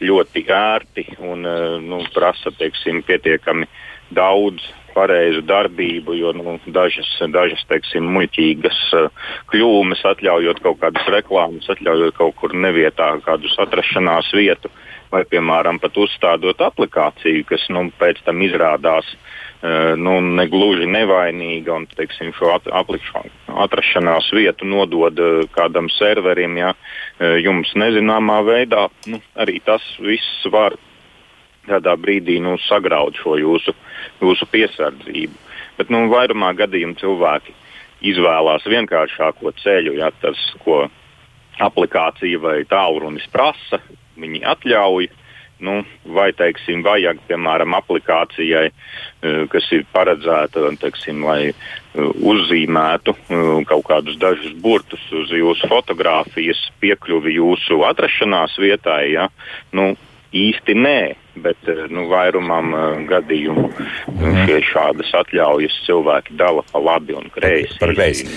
[0.00, 1.44] ļoti ērti un
[1.84, 9.28] nu, prasa teiksim, pietiekami uh, daudz pareizu darbību, jo nu, dažas, dažas teiksim, muļķīgas uh,
[9.52, 14.68] kļūmes, atļaujot kaut kādas reklāmas, atļaujot kaut kur nevietā kādus atrašanās vietu,
[15.12, 19.08] vai, piemēram, pat uzstādot aplikāciju, kas nu, pēc tam izrādās
[19.96, 22.66] nu, negluži nevainīga un teiksim, šo at,
[23.62, 25.20] atrašanās vietu nodod
[25.54, 26.72] kādam serverim, ja
[27.38, 30.74] jums nezināmā veidā, nu, arī tas viss var
[31.68, 33.74] kādā brīdī nu, sagraut šo jūsu,
[34.22, 35.38] jūsu piesardzību.
[35.78, 37.54] Bet nu, vairumā gadījumu cilvēki
[38.12, 40.84] izvēlās vienkāršāko ceļu, ja tas, ko
[41.62, 43.82] aplikācija vai tālrunis prasa,
[44.18, 45.10] viņi atļauj.
[45.62, 45.76] Nu,
[46.10, 51.54] vai, teiksim, vajag, piemēram, aplikācijai, eh, kas ir paredzēta, teiksim, lai eh,
[52.32, 59.12] uzzīmētu eh, kaut kādus dažus burtus uz jūsu fotografijas, piekļuvi jūsu atrašanās vietai.
[59.12, 59.28] Ja?
[59.70, 59.92] Nu,
[60.32, 60.98] īsti nē,
[61.44, 64.38] bet eh, nu, vairumam uh, gadījumu mm.
[64.46, 67.76] šie šādas atļaujas cilvēki dala pa labi un kreisi.
[67.80, 68.28] Par kreisi.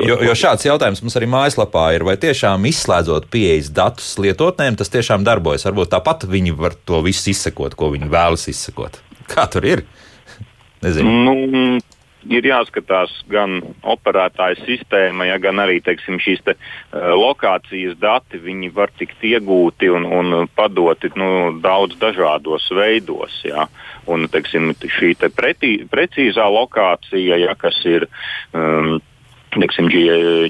[0.00, 4.92] Jo, jo šāds jautājums mums arī mājaslapā ir, vai tiešām izslēdzot pieejas datus lietotnēm, tas
[4.94, 5.66] tiešām darbojas.
[5.68, 9.00] Varbūt tāpat viņi var to visu izsekot, ko viņi vēlas izsekot.
[9.30, 9.84] Kā tur ir?
[10.84, 11.20] Nezinu.
[11.26, 11.36] Nu,
[12.32, 18.40] ir jāskatās gan operētāja sistēma, ja, gan arī teiksim, šīs te, uh, lokācijas dati.
[18.42, 21.30] Viņi var tikt iegūti un, un padoti nu,
[21.62, 23.40] daudz dažādos veidos.
[23.46, 23.68] Ja.
[24.10, 28.08] Un, teiksim, šī te pretī, precīzā lokācija, ja, kas ir
[28.54, 28.98] um,
[29.56, 29.90] teiksim,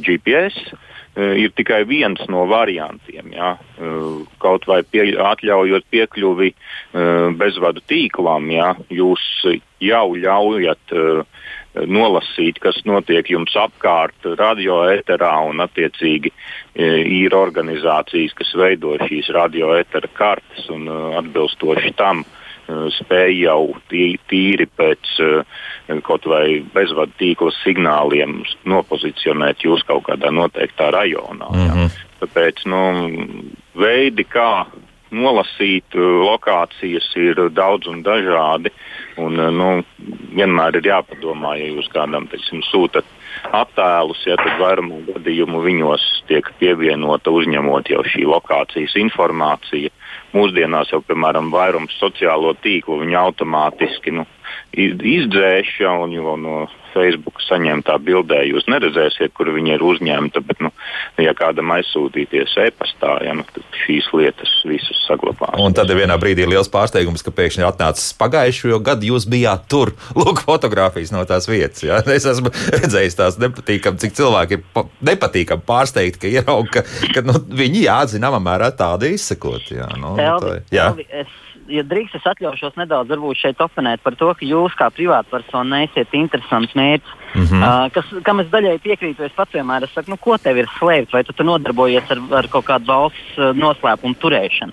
[0.04, 0.68] GPS.
[1.16, 3.32] Uh, ir tikai viens no variantiem.
[3.32, 3.54] Ja?
[3.80, 6.52] Uh, kaut vai pie, atļaujot piekļuvi
[7.36, 8.74] bezvadu tīklam, ja?
[8.92, 9.22] jūs
[9.80, 11.24] jau ļaujat uh,
[11.84, 16.88] nolasīt, kas notiek jums apkārt, radioeterā un attiecīgi e,
[17.20, 22.26] ir organizācijas, kas veido šīs radioetera kartes un e, atbilstoši tam e,
[22.96, 23.60] spēj jau
[23.90, 25.12] tīri pēc
[26.06, 31.52] kaut vai bezvadu tīkla signāliem nopozicionēt jūs kaut kādā noteiktā rajonā.
[31.52, 32.02] Mm -hmm.
[32.16, 32.82] Tāpēc nu,
[33.76, 34.66] veidi, kā
[35.16, 38.72] nolasīt lokācijas, ir daudz un dažādi.
[39.22, 39.68] Un, nu,
[40.36, 43.06] vienmēr ir jāpadomā, ja jūs kādam teiksim, sūtat
[43.56, 49.92] attēlus, ja tad vairumā gadījumu viņos tiek pievienota uzņemot jau šī lokācijas informācija.
[50.36, 54.26] Mūsdienās jau, piemēram, vairums sociālo tīklu viņi automātiski nu,
[54.76, 56.66] izdzēša un jau no
[56.96, 60.40] Facebook saņemtā bildē jūs neredzēsiet, kur viņi ir uzņemta.
[60.46, 60.70] Bet, nu,
[61.20, 65.58] ja kādam aizsūtīties e-pastā, ja, nu, tad šīs lietas visas saglabās.
[65.60, 69.92] Un tad ir vienā brīdī liels pārsteigums, ka pēkšņi atnācis pagājušo gadu jūs bijāt tur.
[70.20, 71.84] Lūk, fotografijas no tās vietas.
[71.86, 72.02] Ja?
[72.16, 77.36] Es esmu redzējis tās nepatīkami, cik cilvēki ir nepatīkami pārsteigti, ka ierauga, ka, ka nu,
[77.60, 79.68] viņi jā, zināmā mērā tādi izsakot.
[79.74, 80.86] Jā, nu, Elvi, tā, jā.
[80.94, 81.34] Elvi, es
[81.72, 86.74] ja drīkst, es atļaušos nedaudz šeit oponēt par to, ka jūs kā privātpersona neesiet interesants
[86.74, 87.12] mērķis.
[87.34, 87.62] Mm -hmm.
[87.62, 90.68] uh, kas, kam es daļai piekrītu, es pats vienmēr es saku, nu, ko tev ir
[90.78, 94.72] slēpts, vai tu, tu nodarbojies ar, ar kaut kādu valsts uh, noslēpumu turēšanu.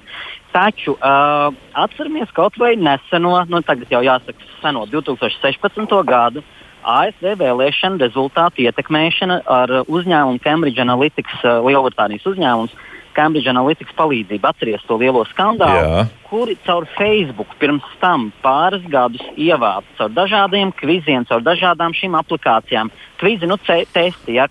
[0.54, 6.04] Taču uh, atceramies kaut vai neseno, nu, tagad jau jāsaka, seno 2016.
[6.06, 6.44] gadu.
[6.84, 14.49] ASV vēlēšana rezultātu ietekmēšana ar uzņēmumu Cambridge Analytics, uh, Lielbritānijas uzņēmums, uh, Cambridge Analytica palīdzību.
[14.49, 16.05] Atcerieties to lielo skandālu, Jā.
[16.30, 22.91] kuri caur Facebook pirms tam pāris gadus ievāca caur dažādiem kviziem, caur dažādām šīm aplikācijām.
[23.22, 24.49] Kvizi, nu, testi, ja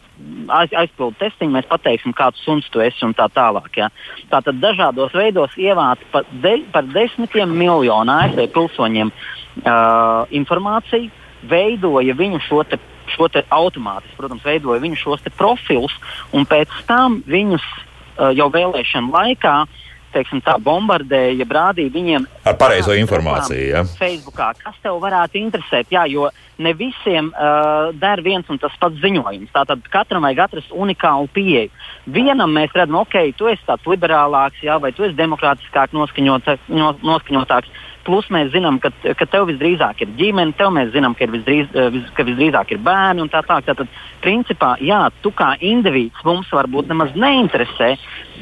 [0.48, 3.70] aiz, aizpildu testiņu, mēs pateiksim, kāds suns tu esi un tā tālāk.
[3.76, 3.90] Ja.
[4.32, 11.10] Tātad dažādos veidos ievāca par, de, par desmitiem miljonu ASV pilsoņiem uh, informāciju,
[11.50, 12.78] veidoja viņu šo te
[13.12, 15.94] šo automātiski, protams, veidoja viņu šos profilus,
[16.32, 17.64] un pēc tam viņus
[18.36, 19.54] jau vēlēšanu laikā
[20.14, 23.66] teiksim, tā, bombardēja, rādīja viņiem ar pareizo informāciju.
[23.72, 23.84] Ja?
[23.98, 26.30] Facebookā, kas tev varētu interesēt, jā, jo
[26.62, 29.52] ne visiem uh, der viens un tas pats ziņojums.
[29.54, 31.72] Tātad katram vajag atrast unikālu pieeju.
[32.12, 36.52] Vienam mēs redzam, ok, tu esi tāds liberālāks, jā, vai tu esi demokrātiskāk noskaņot,
[37.02, 37.80] noskaņotāks.
[38.02, 42.08] Plus mēs zinām, ka, ka tev visdrīzāk ir ģimene, tev mēs zinām, ka, visdrīz, vis,
[42.16, 43.68] ka visdrīzāk ir bērni un tā tālāk.
[43.68, 43.92] Tātad,
[44.24, 47.92] principā, jā, tu kā indivīds mums varbūt nemaz neinteresē,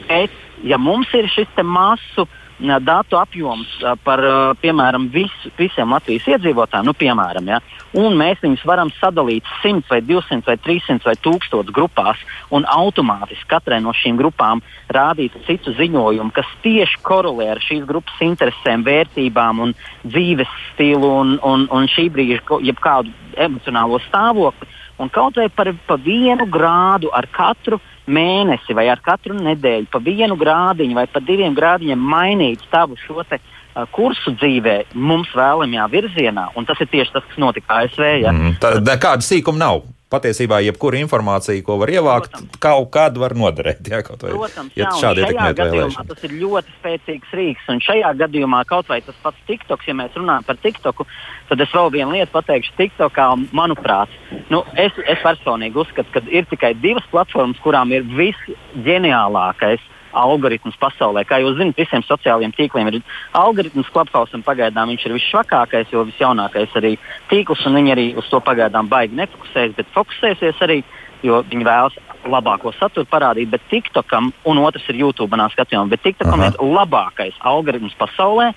[0.08, 2.26] bet ja mums ir šis masu
[2.60, 3.68] datu apjoms
[4.04, 4.20] par
[4.60, 7.60] piemēram, visu, visiem Latvijas iedzīvotājiem, nu, piemēram, ja,
[7.96, 13.48] un mēs viņus varam sadalīt 100 vai 200 vai 300 vai 1000 grupās un automātiski
[13.48, 14.60] katrai no šīm grupām
[14.92, 21.38] rādīt citu ziņojumu, kas tieši korelē ar šīs grupas interesēm, vērtībām un dzīves stilu un,
[21.42, 24.68] un, un šī brīža jebkādu emocionālo stāvokli.
[25.00, 27.78] Un kaut vai par pa vienu grādu ar katru
[28.10, 33.24] mēnesi vai ar katru nedēļu pa vienu grādiņu vai pa diviem grādiņiem mainīt tavu šo
[33.28, 38.06] te, uh, kursu dzīvē mums vēlamajā virzienā, un tas ir tieši tas, kas notika ASV.
[38.24, 38.34] Ja?
[38.34, 39.82] Mm, tā, nekāda sīkuma nav.
[40.10, 42.58] Patiesībā jebkura informācija, ko var ievākt, Protams.
[42.62, 43.82] kaut kādu var noderēt.
[43.86, 47.68] Jā, vai, Protams, ja jā, šādi šajā gadījumā tas ir ļoti spēcīgs rīks.
[47.72, 51.06] Un šajā gadījumā kaut vai tas pats TikToks, ja mēs runājam par TikToku,
[51.50, 52.74] tad es vēl vienu lietu pateikšu.
[52.80, 54.12] TikTokā, manuprāt,
[54.50, 59.86] nu, es, es personīgi uzskatu, ka ir tikai divas platformas, kurām ir visģeniālākais
[60.16, 61.24] algoritms pasaulē.
[61.28, 63.00] Kā jūs zināt, visiem sociālajiem tīkliem ir
[63.38, 66.96] algoritms, Clubhouse un pagaidām viņš ir visšvakākais, jo visjaunākais arī
[67.30, 70.80] tīkls, un viņi arī uz to pagaidām baigi nefokusēs, bet fokusēsies arī,
[71.26, 71.98] jo viņi vēlas
[72.28, 76.52] labāko saturu parādīt, bet TikTokam, un otrs ir YouTube manā skatījumā, bet TikTokam Aha.
[76.52, 78.50] ir labākais algoritms pasaulē.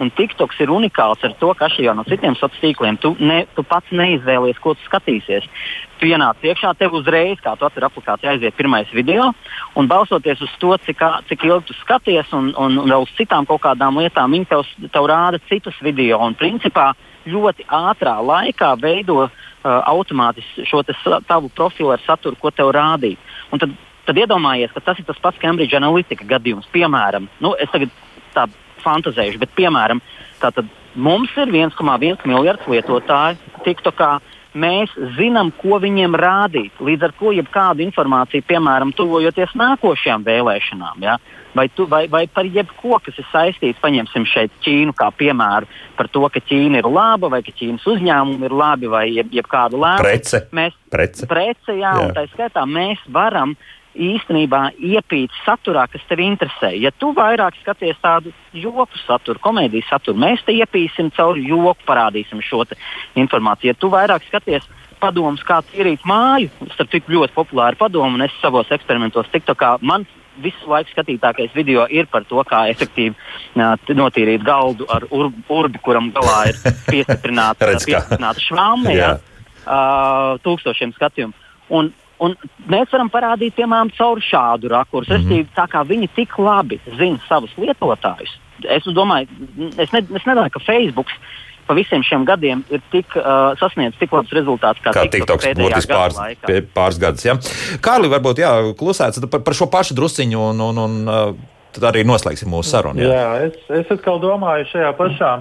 [0.00, 3.64] Un TikToks ir unikāls ar to, ka atšķirībā no citiem sociāliem tīkliem, tu, ne, tu
[3.68, 5.44] pats neizvēlies, ko tu skatīsies.
[6.00, 9.28] Tu ienāc iekšā, tev uzreiz, kā tu atver aplikāciju, aiziet pirmais video,
[9.76, 13.44] un balstoties uz to, cik, cik ilgi tu skaties, un, un, un vēl uz citām
[13.48, 16.22] kaut kādām lietām, viņi tev, tev rāda citus video.
[16.24, 16.94] Un, principā,
[17.28, 19.30] ļoti ātrā laikā veido uh,
[19.64, 20.80] automātiski šo
[21.28, 23.20] tavu profilu ar saturu, ko tev rādīt.
[23.52, 23.76] Un tad,
[24.08, 26.68] tad iedomājies, ka tas ir tas pats Cambridge Analytica gadījums.
[26.72, 27.92] Piemēram, nu, es tagad
[28.32, 28.46] tā
[28.84, 30.02] fantazējuši, bet piemēram,
[30.94, 34.18] mums ir 1,1 miljards lietotāju TikTokā.
[34.50, 36.80] Mēs zinām, ko viņiem rādīt.
[36.82, 41.20] Līdz ar to jebkādu informāciju, piemēram, tuvojoties nākošajām vēlēšanām, ja?
[41.54, 45.68] vai, tu, vai, vai par jebko, kas ir saistīts, paņemsim šeit Ķīnu kā piemēru
[45.98, 49.80] par to, ka Ķīna ir laba, vai ka Ķīnas uzņēmumi ir labi, vai jeb, jebkādu
[49.80, 50.06] lēmumu.
[50.06, 50.44] Prece.
[50.56, 51.28] Mēs, prece.
[51.30, 52.06] prece jā, jā.
[52.06, 56.70] un tā skaitā mēs varam uh, īstenībā iepīt saturā, kas tev interesē.
[56.78, 62.42] Ja tu vairāk skaties tādu joku saturu, komēdijas saturu, mēs te iepīsim caur joku, parādīsim
[62.44, 62.62] šo
[63.18, 63.72] informāciju.
[63.72, 64.68] Ja tu vairāk skaties
[65.00, 69.76] padomus, kā tīrīt māju, starp citu ļoti populāru padomu, un es savos eksperimentos tiktu kā
[69.80, 70.06] man.
[70.40, 75.80] Visu laiku skatītākais video ir par to, kā efektīvi uh, notīrīt galdu ar ur, urbi,
[75.84, 76.60] kuram galā ir
[76.92, 79.10] piestiprināta, piestiprināta švāme, ja,
[79.66, 81.36] uh, tūkstošiem skatījumu.
[81.76, 82.36] Un Un
[82.68, 85.16] mēs varam parādīt, piemēram, caur šādu rakursu.
[85.16, 85.52] Mm -hmm.
[85.56, 88.34] Tā kā viņi tik labi zina savus lietotājus,
[88.68, 89.28] es domāju,
[89.78, 91.08] es, ne, es nedomāju, ka Facebook
[91.66, 95.94] pa visiem šiem gadiem ir tik uh, sasniedzis tik labs rezultāts, kā, kā TikToks būtiski
[95.94, 97.24] pāris, pie, pāris gadus.
[97.24, 97.36] Ja?
[97.84, 98.50] Kārli, varbūt jā,
[98.80, 101.36] klusēts par, par šo pašu drusciņu un, un, un uh,
[101.76, 103.04] tad arī noslēgsim mūsu sarunu.
[103.04, 103.54] Jā, jā es,
[103.84, 105.32] es atkal domāju šajā pašā.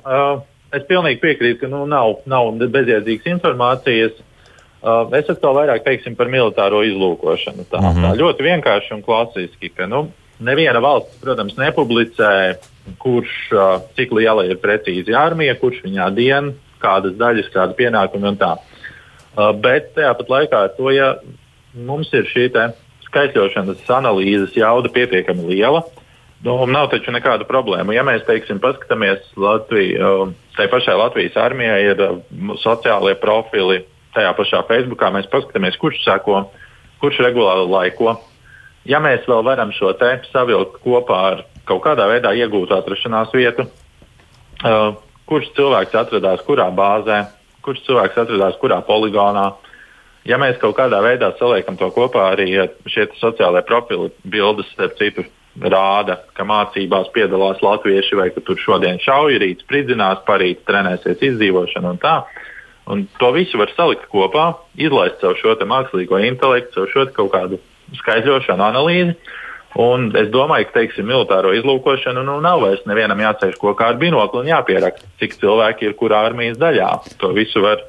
[0.00, 0.40] Uh,
[0.72, 4.16] es pilnīgi piekrītu, ka nu, nav, nav bezjēdzīgas informācijas.
[4.82, 7.68] Uh, es atkal vairāk teiksim par militāro izlūkošanu.
[7.70, 8.02] Tā, mm -hmm.
[8.02, 10.08] tā ļoti vienkārši un klasiski, ka nu,
[10.40, 12.58] neviena valsts, protams, nepublicē,
[12.98, 18.36] kurš, uh, cik liela ir precīzi armija, kurš viņā dien, kādas daļas, kāda pienākuma un
[18.36, 18.56] tā.
[19.36, 21.14] Uh, bet tajā pat laikā to, ja
[21.74, 22.50] mums ir šī
[23.06, 25.84] skaitļošanas analīzes jauda pietiekami liela,
[26.42, 27.94] nu, nav taču nekāda problēma.
[27.94, 32.02] Ja mēs, teiksim, paskatāmies Latviju, tai pašai Latvijas armijai ir
[32.64, 33.84] sociālie profili,
[34.16, 36.44] tajā pašā Facebookā mēs paskatāmies, kurš seko,
[37.02, 38.16] kurš regulāri laiko.
[38.88, 43.68] Ja mēs vēl varam šo te savilkt kopā ar kaut kādā veidā iegūtu atrašanās vietu,
[43.68, 44.94] uh,
[45.30, 47.24] kurš cilvēks atradās kurā bāzē,
[47.62, 49.52] kurš cilvēks atradās kurā poligonā.
[50.26, 52.50] Ja mēs kaut kādā veidā saliekam to kopā, arī
[52.90, 55.24] šie sociālai profili bildes, starp citu,
[55.62, 61.90] rāda, ka mācībās piedalās latvieši vai ka tur šodien šauj, rīt spridzinās, parīt trenēsies izdzīvošanu
[61.90, 62.14] un tā.
[62.22, 62.51] Uh,
[62.90, 67.60] Un to visu var salikt kopā, izlaist caur šo mākslīgo intelektu, caur šo kaut kādu
[68.00, 69.16] skaidrošanu, analīzi.
[69.82, 74.42] Un es domāju, ka teiksim, militāro izlūkošanu nu, nav vairs nevienam jāceļ kokā ar binokli
[74.42, 76.90] un jāpieraksta, cik cilvēki ir kurā armijas daļā.
[77.22, 77.80] To visu var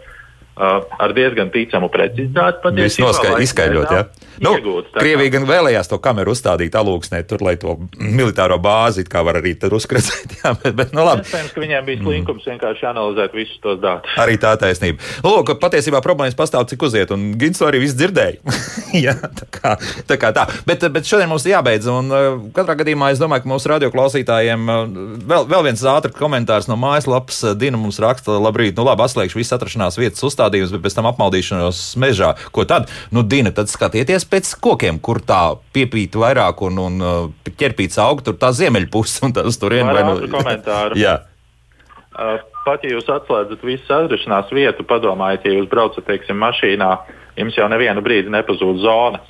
[0.53, 3.39] Uh, ar diezgan ticamu precizitāti patiesībā.
[3.41, 4.03] Izskaidrot, jā.
[4.43, 9.23] Nu, iegūt, Krievija gan vēlējās to kameru uzstādīt alūksnē, tur, lai to militāro bāzi kā
[9.25, 10.35] var arī tur uzkrāsēt.
[10.43, 11.25] Jā, bet, bet, nu, labi.
[11.25, 12.51] Iespējams, ka viņiem bija slinkums mm.
[12.53, 14.13] vienkārši analizēt visus tos datus.
[14.21, 15.01] Arī tā taisnība.
[15.25, 18.41] Lūk, patiesībā problēmas pastāv, cik uziet, un Gins to arī viss dzirdēja.
[19.05, 19.73] jā, tā kā
[20.07, 20.17] tā.
[20.21, 20.45] Kā tā.
[20.67, 24.83] Bet, bet šodien mums jābeidz, un uh, katrā gadījumā es domāju, ka mūsu radioklausītājiem uh,
[25.29, 29.57] vēl, vēl viens ātrs komentārs no mājaslapas Dina mums raksta, labrīt, nu labi, atslēgšu visu
[29.57, 32.33] atrašanās vietas uzstādījums, bet pēc tam apmaldīšanos mežā.
[32.55, 32.91] Ko tad?
[33.13, 35.41] Nu, Dina, tad skatieties pēc kokiem, kur tā
[35.75, 39.85] piepīta vairāk un, un uh, ķerpīts aug, tur tā ziemeļpuse un tas tur ir.
[39.89, 40.99] Nu, komentāru.
[41.03, 41.19] Jā.
[42.13, 46.91] Uh, pat ja jūs atslēdzat visu atrašanās vietu, padomājiet, ja jūs braucat, teiksim, mašīnā,
[47.37, 49.21] jums jau nevienu brīdi nepazūd zona.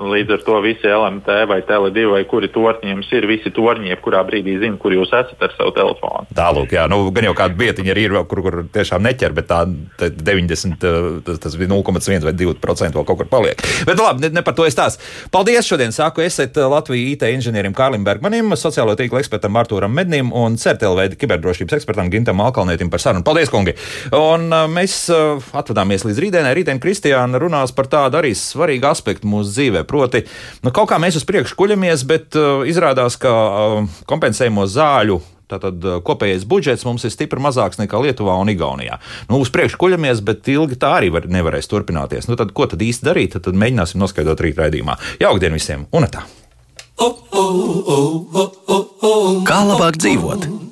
[0.00, 4.22] Līdz ar to visi LMT vai Tele2 vai kuri torņi jums ir, visi torņi, jebkurā
[4.24, 6.24] brīdī zina, kur jūs esat ar savu telefonu.
[6.36, 9.60] Tālāk, jā, nu, gan jau kāda vietiņa arī ir, kur, kur tiešām neķer, bet tā
[9.68, 10.86] 90,
[11.26, 13.60] tas, tas bija 0,1 vai 2% vēl kaut kur paliek.
[13.88, 14.96] Bet labi, ne, ne par to es tās.
[15.34, 20.56] Paldies šodien, saku, esat Latvijas IT inženierim Kārlim Bergmanim, sociālo tīklu ekspertam Artūram Mednim un
[20.60, 23.24] CERTLV kiberdrošības ekspertam Gintam Alkalnietim par sarunu.
[23.26, 23.76] Paldies, kungi!
[24.16, 26.54] Un mēs atvadāmies līdz rītdienai.
[26.56, 29.84] Rītdien Kristiāna runās par tādu arī svarīgu aspektu mūsu dzīvē.
[29.90, 30.22] Proti,
[30.62, 35.20] nu, kaut kā mēs uz priekšu kuļamies, bet uh, izrādās, ka uh, kompensējamo zāļu
[35.50, 39.00] Tātad uh, kopējais budžets mums ir stipri mazāks nekā Lietuvā un Igaunijā.
[39.30, 42.30] Nu, uz priekšu kuļamies, bet ilgi tā arī var, nevarēs turpināties.
[42.30, 43.34] Nu, tad, ko tad īsti darīt?
[43.34, 44.98] Tad, tad mēģināsim noskaidrot rīt raidījumā.
[45.22, 45.88] Jaukdien visiem!
[45.96, 46.22] Un tā!
[49.48, 50.69] Kā labāk dzīvot?